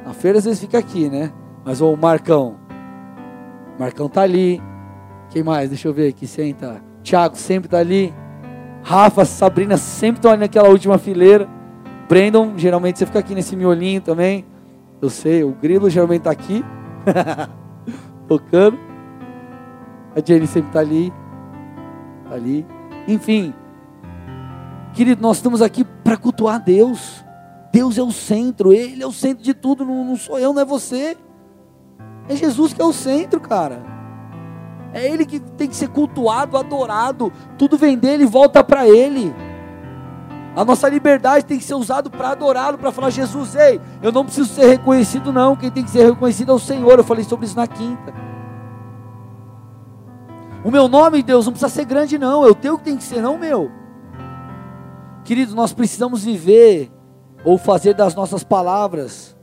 [0.04, 1.32] A feira às vezes fica aqui, né?
[1.64, 2.56] Mas o Marcão,
[3.78, 4.60] Marcão tá ali.
[5.30, 5.70] Quem mais?
[5.70, 6.82] Deixa eu ver aqui, senta.
[7.02, 8.12] Tiago sempre tá ali.
[8.82, 11.48] Rafa, Sabrina sempre estão ali naquela última fileira.
[12.10, 14.44] Brandon, geralmente você fica aqui nesse miolinho também.
[15.00, 16.62] Eu sei, o Grilo geralmente está aqui,
[18.28, 18.78] tocando.
[20.16, 21.12] A Jenny sempre está ali,
[22.26, 22.66] tá ali.
[23.06, 23.52] Enfim,
[24.94, 27.22] querido, nós estamos aqui para cultuar Deus.
[27.70, 30.62] Deus é o centro, Ele é o centro de tudo, não, não sou eu, não
[30.62, 31.18] é você.
[32.26, 33.82] É Jesus que é o centro, cara.
[34.94, 37.30] É Ele que tem que ser cultuado, adorado.
[37.58, 39.34] Tudo vem dele e volta para Ele.
[40.56, 44.24] A nossa liberdade tem que ser usada para adorá-lo, para falar, Jesus, ei, eu não
[44.24, 45.54] preciso ser reconhecido, não.
[45.54, 46.98] Quem tem que ser reconhecido é o Senhor.
[46.98, 48.25] Eu falei sobre isso na quinta.
[50.66, 52.44] O meu nome, Deus, não precisa ser grande, não.
[52.44, 53.70] É o teu que tem que ser, não o meu.
[55.22, 56.90] Queridos, nós precisamos viver
[57.44, 59.36] ou fazer das nossas palavras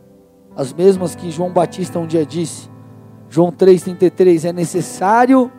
[0.54, 2.70] as mesmas que João Batista um dia disse.
[3.30, 5.50] João 3,33: é necessário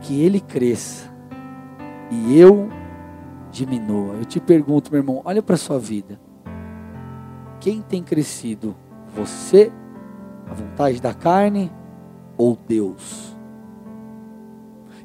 [0.00, 1.12] que ele cresça
[2.08, 2.68] e eu
[3.50, 4.14] diminua.
[4.14, 6.20] Eu te pergunto, meu irmão, olha para a sua vida.
[7.58, 8.76] Quem tem crescido?
[9.12, 9.72] Você,
[10.48, 11.72] a vontade da carne
[12.38, 13.35] ou Deus?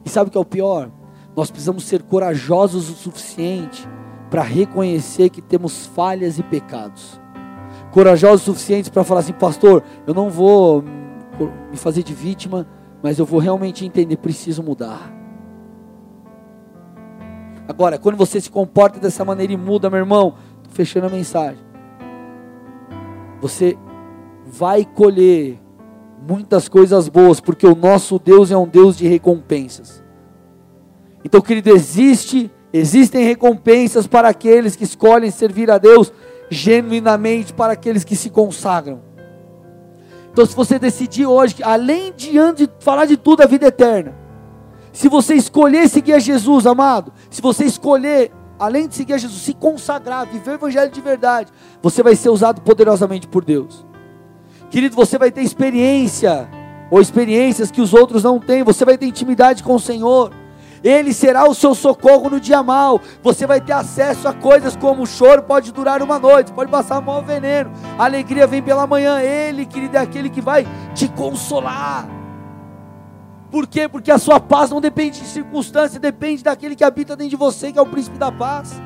[0.05, 0.89] E sabe o que é o pior?
[1.35, 3.87] Nós precisamos ser corajosos o suficiente
[4.29, 7.19] para reconhecer que temos falhas e pecados.
[7.91, 10.83] Corajosos o suficiente para falar assim, pastor, eu não vou
[11.69, 12.67] me fazer de vítima,
[13.01, 15.11] mas eu vou realmente entender, preciso mudar.
[17.67, 20.35] Agora, quando você se comporta dessa maneira e muda, meu irmão,
[20.69, 21.63] fechando a mensagem,
[23.39, 23.77] você
[24.45, 25.59] vai colher
[26.21, 30.03] muitas coisas boas, porque o nosso Deus é um Deus de recompensas.
[31.23, 36.13] Então, querido, existe, existem recompensas para aqueles que escolhem servir a Deus
[36.49, 39.01] genuinamente, para aqueles que se consagram.
[40.31, 44.15] Então, se você decidir hoje, além de, de falar de tudo, a vida eterna,
[44.93, 49.41] se você escolher seguir a Jesus, amado, se você escolher, além de seguir a Jesus,
[49.41, 51.51] se consagrar, viver o evangelho de verdade,
[51.81, 53.85] você vai ser usado poderosamente por Deus.
[54.71, 56.47] Querido, você vai ter experiência,
[56.89, 60.31] ou experiências que os outros não têm, você vai ter intimidade com o Senhor.
[60.81, 62.99] Ele será o seu socorro no dia mal.
[63.21, 67.01] Você vai ter acesso a coisas como o choro pode durar uma noite, pode passar
[67.01, 67.69] mal veneno.
[67.99, 69.19] A alegria vem pela manhã.
[69.19, 70.65] Ele, querido, é aquele que vai
[70.95, 72.07] te consolar.
[73.51, 73.89] Por quê?
[73.89, 77.73] Porque a sua paz não depende de circunstância, depende daquele que habita dentro de você,
[77.73, 78.81] que é o príncipe da paz.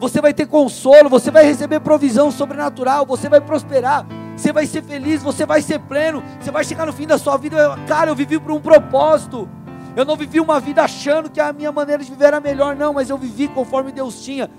[0.00, 4.04] Você vai ter consolo, você vai receber provisão sobrenatural, você vai prosperar,
[4.36, 7.36] você vai ser feliz, você vai ser pleno, você vai chegar no fim da sua
[7.36, 9.48] vida, cara, eu vivi por um propósito.
[9.94, 12.94] Eu não vivi uma vida achando que a minha maneira de viver era melhor, não,
[12.94, 14.50] mas eu vivi conforme Deus tinha.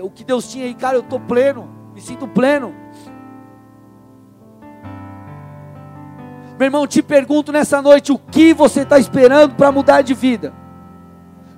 [0.00, 2.74] O que Deus tinha e, cara, eu estou pleno, me sinto pleno.
[6.58, 10.52] Meu irmão, te pergunto nessa noite: o que você está esperando para mudar de vida?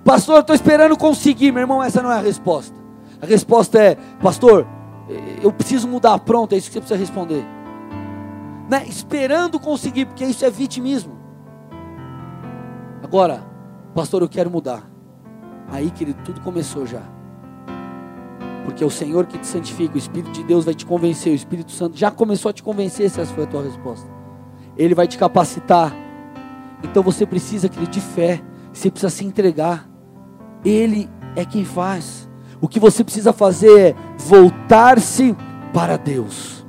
[0.04, 1.52] Pastor, eu estou esperando conseguir.
[1.52, 2.76] Meu irmão, essa não é a resposta.
[3.20, 4.66] A resposta é: Pastor,
[5.42, 6.18] eu preciso mudar.
[6.20, 7.44] Pronto, é isso que você precisa responder.
[8.68, 8.84] Né?
[8.86, 11.18] Esperando conseguir, porque isso é vitimismo.
[13.02, 13.44] Agora,
[13.94, 14.88] Pastor, eu quero mudar.
[15.68, 17.02] Aí, querido, tudo começou já.
[18.64, 21.34] Porque é o Senhor que te santifica, o Espírito de Deus vai te convencer, o
[21.34, 24.08] Espírito Santo já começou a te convencer se essa foi a tua resposta.
[24.76, 25.92] Ele vai te capacitar.
[26.84, 28.40] Então você precisa, querido, de fé.
[28.72, 29.90] Você precisa se entregar.
[30.64, 32.29] Ele é quem faz.
[32.60, 35.34] O que você precisa fazer é voltar-se
[35.72, 36.60] para Deus.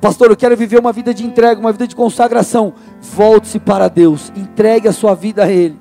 [0.00, 2.74] Pastor, eu quero viver uma vida de entrega, uma vida de consagração.
[3.00, 4.30] Volte-se para Deus.
[4.36, 5.80] Entregue a sua vida a Ele.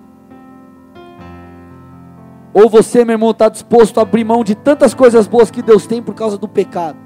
[2.53, 5.85] Ou você, meu irmão, está disposto a abrir mão de tantas coisas boas que Deus
[5.85, 6.97] tem por causa do pecado.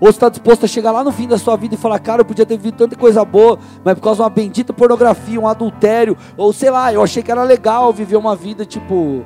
[0.00, 2.24] Ou está disposto a chegar lá no fim da sua vida e falar, cara, eu
[2.26, 6.16] podia ter vivido tanta coisa boa, mas por causa de uma bendita pornografia, um adultério,
[6.36, 9.24] ou sei lá, eu achei que era legal viver uma vida tipo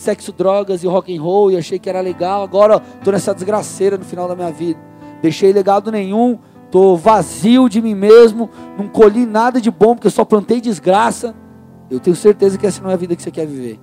[0.00, 2.42] sexo, drogas e rock and roll, e achei que era legal.
[2.42, 4.80] Agora estou nessa desgraceira no final da minha vida.
[5.20, 8.48] Deixei legado nenhum, estou vazio de mim mesmo,
[8.78, 11.34] não colhi nada de bom porque só plantei desgraça.
[11.90, 13.78] Eu tenho certeza que essa não é a vida que você quer viver.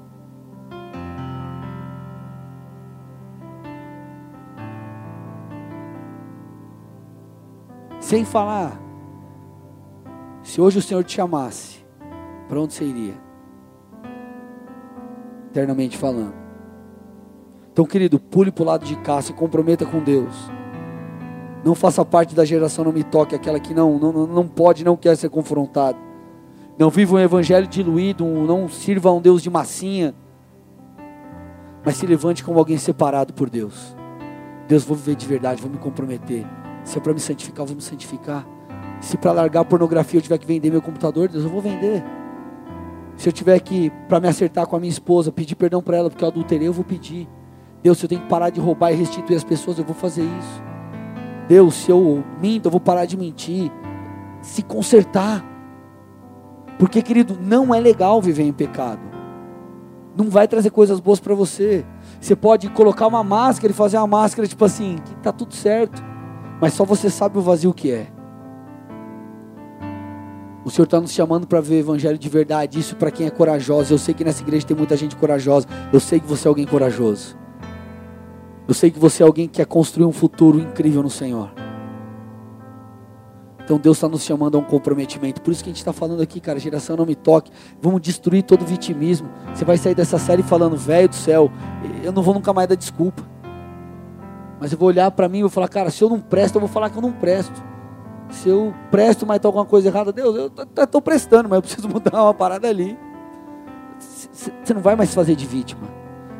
[8.00, 8.82] Sem falar,
[10.42, 11.86] se hoje o Senhor te chamasse,
[12.48, 13.27] para onde você iria?
[15.58, 16.36] Eternamente falando.
[17.74, 20.52] Então, querido, pule para o lado de cá, se comprometa com Deus.
[21.66, 24.96] Não faça parte da geração não me toque, aquela que não, não, não pode, não
[24.96, 25.98] quer ser confrontado.
[26.78, 30.14] Não viva um evangelho diluído, não sirva a um Deus de massinha,
[31.84, 33.96] mas se levante como alguém separado por Deus.
[34.68, 36.46] Deus, vou viver de verdade, vou me comprometer.
[36.84, 38.46] Se é para me santificar, eu vou me santificar.
[39.02, 42.04] Se para largar a pornografia eu tiver que vender meu computador, Deus, eu vou vender.
[43.18, 46.10] Se eu tiver que, para me acertar com a minha esposa, pedir perdão para ela
[46.10, 47.28] porque eu adulterei, eu vou pedir.
[47.82, 50.22] Deus, se eu tenho que parar de roubar e restituir as pessoas, eu vou fazer
[50.22, 50.64] isso.
[51.48, 53.72] Deus, se eu minto, eu vou parar de mentir.
[54.42, 55.44] Se consertar.
[56.78, 59.02] Porque, querido, não é legal viver em pecado.
[60.16, 61.84] Não vai trazer coisas boas para você.
[62.22, 66.04] Você pode colocar uma máscara e fazer uma máscara tipo assim, que tá tudo certo.
[66.62, 68.17] Mas só você sabe o vazio que é.
[70.68, 72.78] O Senhor está nos chamando para ver o evangelho de verdade.
[72.78, 73.94] Isso para quem é corajoso.
[73.94, 75.66] Eu sei que nessa igreja tem muita gente corajosa.
[75.94, 77.38] Eu sei que você é alguém corajoso.
[78.68, 81.54] Eu sei que você é alguém que quer construir um futuro incrível no Senhor.
[83.64, 85.42] Então Deus está nos chamando a um comprometimento.
[85.42, 87.50] Por isso que a gente está falando aqui, cara, geração não me toque.
[87.82, 89.30] Vamos destruir todo o vitimismo.
[89.56, 91.50] Você vai sair dessa série falando, velho do céu,
[92.04, 93.24] eu não vou nunca mais dar desculpa.
[94.60, 96.60] Mas eu vou olhar para mim e vou falar, cara, se eu não presto, eu
[96.60, 97.77] vou falar que eu não presto
[98.30, 100.52] se eu presto, mas está alguma coisa errada, Deus, eu
[100.84, 102.98] estou prestando, mas eu preciso mudar uma parada ali.
[104.00, 105.88] Você não vai mais fazer de vítima,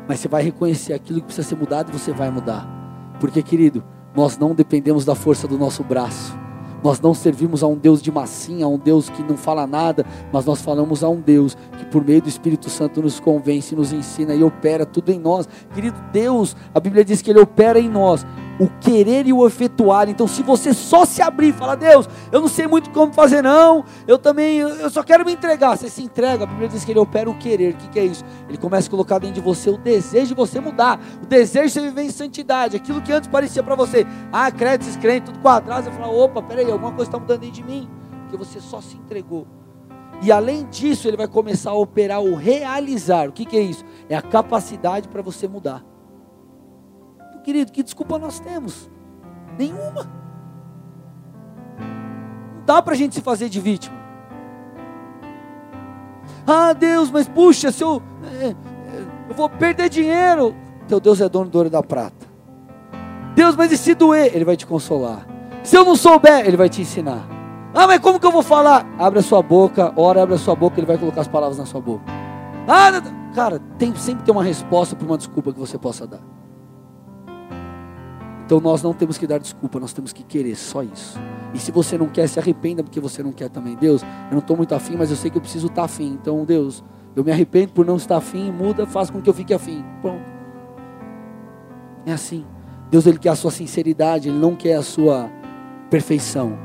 [0.06, 2.66] mas você vai reconhecer aquilo que precisa ser mudado e você vai mudar.
[3.18, 3.82] Porque, querido,
[4.14, 6.36] nós não dependemos da força do nosso braço.
[6.82, 10.06] Nós não servimos a um Deus de massinha, a um Deus que não fala nada,
[10.32, 13.92] mas nós falamos a um Deus que, por meio do Espírito Santo, nos convence, nos
[13.92, 15.48] ensina e opera tudo em nós.
[15.74, 18.24] Querido Deus, a Bíblia diz que Ele opera em nós
[18.58, 20.08] o querer e o efetuar.
[20.08, 23.42] Então, se você só se abrir e falar, Deus, eu não sei muito como fazer,
[23.42, 25.76] não, eu também, eu só quero me entregar.
[25.76, 27.74] Você se entrega, a Bíblia diz que ele opera o querer.
[27.74, 28.24] O que, que é isso?
[28.48, 31.72] Ele começa a colocar dentro de você o desejo de você mudar, o desejo de
[31.72, 32.76] você viver em santidade.
[32.76, 35.84] Aquilo que antes parecia para você, ah, crédito, descrente, tudo quadrado.
[35.84, 37.88] Você fala, opa, peraí, alguma coisa está mudando dentro de mim,
[38.22, 39.46] porque você só se entregou.
[40.20, 43.28] E além disso, ele vai começar a operar o realizar.
[43.28, 43.84] O que, que é isso?
[44.08, 45.84] É a capacidade para você mudar
[47.48, 48.90] querido, que desculpa nós temos?
[49.58, 50.06] Nenhuma.
[51.78, 53.96] Não dá para a gente se fazer de vítima.
[56.46, 58.02] Ah, Deus, mas puxa, se eu,
[58.42, 58.54] é, é,
[59.30, 60.54] eu vou perder dinheiro.
[60.86, 62.26] Teu Deus é dono do ouro e da prata.
[63.34, 64.30] Deus, mas e se doer?
[64.34, 65.26] Ele vai te consolar.
[65.62, 67.26] Se eu não souber, Ele vai te ensinar.
[67.74, 68.86] Ah, mas como que eu vou falar?
[68.98, 71.64] Abre a sua boca, ora, abre a sua boca, Ele vai colocar as palavras na
[71.64, 72.04] sua boca.
[72.66, 72.90] Ah,
[73.34, 76.37] cara, tem, sempre tem uma resposta para uma desculpa que você possa dar.
[78.48, 81.20] Então nós não temos que dar desculpa, nós temos que querer, só isso.
[81.52, 83.76] E se você não quer, se arrependa porque você não quer também.
[83.76, 86.18] Deus, eu não estou muito afim, mas eu sei que eu preciso estar afim.
[86.18, 86.82] Então, Deus,
[87.14, 89.84] eu me arrependo por não estar afim, muda, faz com que eu fique afim.
[90.00, 90.24] Pronto.
[92.06, 92.46] É assim.
[92.90, 95.30] Deus, Ele quer a sua sinceridade, Ele não quer a sua
[95.90, 96.58] perfeição.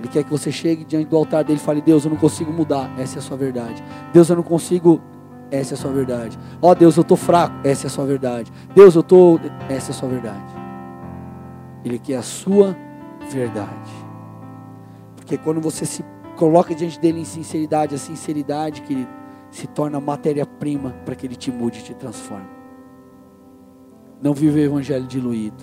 [0.00, 2.52] Ele quer que você chegue diante do altar dele e fale: Deus, eu não consigo
[2.52, 3.80] mudar, essa é a sua verdade.
[4.12, 5.00] Deus, eu não consigo,
[5.52, 6.36] essa é a sua verdade.
[6.60, 8.52] Ó oh, Deus, eu estou fraco, essa é a sua verdade.
[8.74, 10.63] Deus, eu estou, essa é a sua verdade.
[11.84, 12.76] Ele quer a sua
[13.30, 13.92] verdade.
[15.16, 16.04] Porque quando você se
[16.36, 19.06] coloca diante dele em sinceridade, a sinceridade, que
[19.50, 22.48] se torna matéria-prima para que ele te mude e te transforme.
[24.20, 25.62] Não vive o evangelho diluído.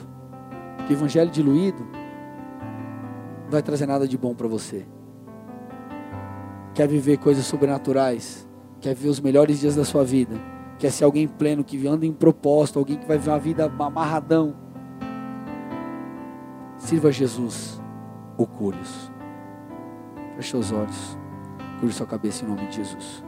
[0.78, 1.86] Porque o evangelho diluído
[3.44, 4.86] não vai trazer nada de bom para você.
[6.74, 8.48] Quer viver coisas sobrenaturais,
[8.80, 10.36] quer viver os melhores dias da sua vida,
[10.80, 14.56] quer ser alguém pleno, que anda em propósito, alguém que vai viver uma vida amarradão
[16.82, 17.80] Sirva Jesus
[18.38, 19.12] ou cure-os.
[20.36, 21.18] Feche os olhos.
[21.80, 23.24] Cure sua cabeça em nome de Jesus.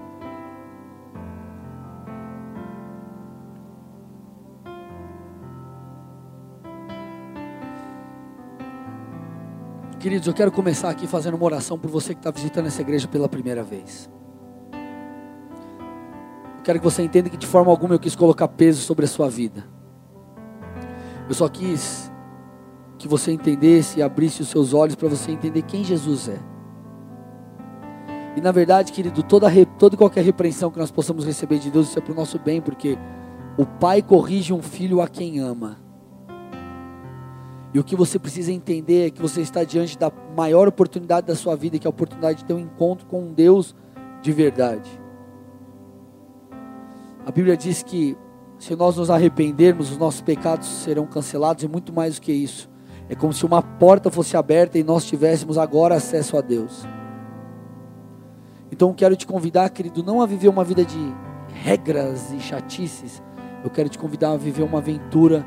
[9.99, 13.07] Queridos, eu quero começar aqui fazendo uma oração por você que está visitando essa igreja
[13.07, 14.09] pela primeira vez.
[16.57, 19.07] Eu quero que você entenda que de forma alguma eu quis colocar peso sobre a
[19.07, 19.63] sua vida.
[21.29, 22.11] Eu só quis
[23.03, 26.39] que você entendesse e abrisse os seus olhos para você entender quem Jesus é.
[28.37, 31.99] E na verdade, querido, toda, toda qualquer repreensão que nós possamos receber de Deus, isso
[31.99, 32.97] é para o nosso bem, porque
[33.57, 35.77] o pai corrige um filho a quem ama.
[37.73, 41.35] E o que você precisa entender é que você está diante da maior oportunidade da
[41.35, 43.75] sua vida, que é a oportunidade de ter um encontro com um Deus
[44.21, 44.89] de verdade.
[47.25, 48.15] A Bíblia diz que
[48.57, 52.71] se nós nos arrependermos, os nossos pecados serão cancelados e muito mais do que isso.
[53.13, 56.83] É como se uma porta fosse aberta e nós tivéssemos agora acesso a Deus.
[58.71, 60.97] Então quero te convidar, querido, não a viver uma vida de
[61.63, 63.21] regras e chatices.
[63.63, 65.45] Eu quero te convidar a viver uma aventura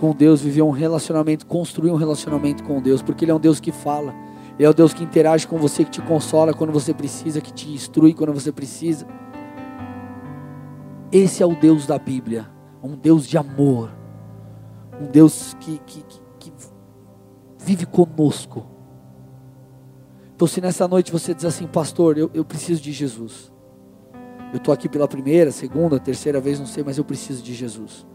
[0.00, 3.60] com Deus, viver um relacionamento, construir um relacionamento com Deus, porque Ele é um Deus
[3.60, 4.14] que fala.
[4.58, 7.52] Ele é o Deus que interage com você, que te consola quando você precisa, que
[7.52, 9.06] te instrui quando você precisa.
[11.12, 12.48] Esse é o Deus da Bíblia,
[12.82, 13.90] um Deus de amor,
[14.98, 16.23] um Deus que, que, que
[17.64, 18.66] vive conosco.
[20.34, 23.52] Então, se nessa noite você diz assim, pastor, eu, eu preciso de Jesus.
[24.52, 28.06] Eu estou aqui pela primeira, segunda, terceira vez, não sei, mas eu preciso de Jesus.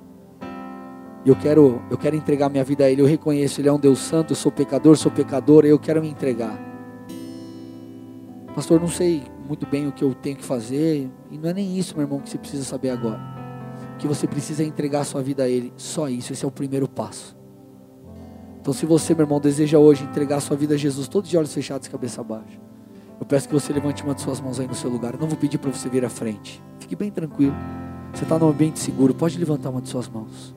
[1.26, 3.02] Eu quero, eu quero entregar minha vida a Ele.
[3.02, 4.32] Eu reconheço Ele é um Deus santo.
[4.32, 5.68] Eu sou pecador, sou pecadora.
[5.68, 6.58] Eu quero me entregar.
[8.56, 11.10] Pastor, não sei muito bem o que eu tenho que fazer.
[11.30, 13.20] E não é nem isso, meu irmão, que você precisa saber agora.
[13.97, 15.74] Que você precisa é entregar a sua vida a Ele.
[15.76, 16.32] Só isso.
[16.32, 17.39] Esse é o primeiro passo.
[18.62, 21.53] Então, se você, meu irmão, deseja hoje entregar sua vida a Jesus, todos de olhos
[21.53, 22.60] fechados, cabeça baixa.
[23.20, 25.14] Eu peço que você levante uma de suas mãos aí no seu lugar.
[25.14, 26.62] Eu não vou pedir para você vir à frente.
[26.80, 27.55] Fique bem tranquilo.
[28.14, 29.14] Você está num ambiente seguro.
[29.14, 30.55] Pode levantar uma de suas mãos.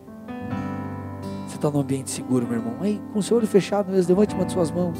[1.46, 2.76] Você está num ambiente seguro, meu irmão.
[2.80, 4.98] Aí, com o seu olho fechado mesmo, levante uma de suas mãos.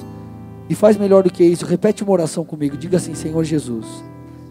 [0.69, 1.65] E faz melhor do que isso.
[1.65, 2.77] Repete uma oração comigo.
[2.77, 3.87] Diga assim: Senhor Jesus,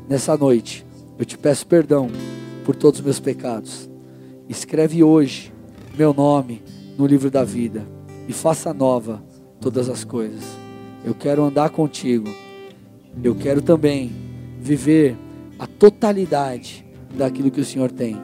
[0.07, 0.85] nessa noite,
[1.17, 2.09] eu te peço perdão
[2.65, 3.89] por todos os meus pecados.
[4.47, 5.53] Escreve hoje
[5.97, 6.61] meu nome
[6.97, 8.00] no livro da vida
[8.32, 9.23] e faça nova
[9.59, 10.43] todas as coisas.
[11.05, 12.29] Eu quero andar contigo
[13.23, 14.11] eu quero também
[14.59, 15.17] viver
[15.59, 18.17] a totalidade daquilo que o Senhor tem.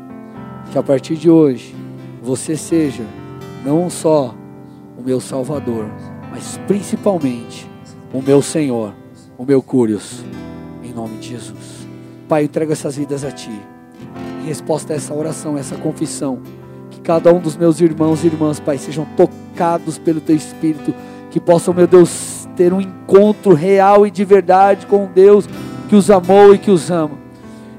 [0.71, 1.75] Que a partir de hoje
[2.23, 3.03] você seja
[3.65, 4.33] não só
[4.97, 5.85] o meu Salvador,
[6.31, 7.69] mas principalmente
[8.13, 8.93] o meu Senhor,
[9.37, 10.23] o meu Curios,
[10.83, 11.87] em nome de Jesus.
[12.27, 13.51] Pai, eu entrego essas vidas a Ti.
[14.41, 16.41] Em resposta a essa oração, essa confissão,
[16.89, 19.36] que cada um dos meus irmãos e irmãs, Pai, sejam tocados
[20.03, 20.93] pelo Teu Espírito,
[21.31, 25.47] que possam, meu Deus, ter um encontro real e de verdade com Deus
[25.87, 27.17] que os amou e que os ama.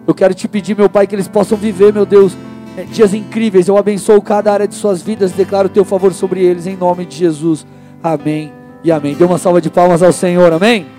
[0.07, 2.37] Eu quero te pedir, meu Pai, que eles possam viver, meu Deus,
[2.77, 3.69] eh, dias incríveis.
[3.69, 7.05] Eu abençoo cada área de suas vidas, declaro o teu favor sobre eles em nome
[7.05, 7.67] de Jesus.
[8.03, 8.53] Amém
[8.83, 9.15] e amém.
[9.15, 10.98] Dê uma salva de palmas ao Senhor, amém.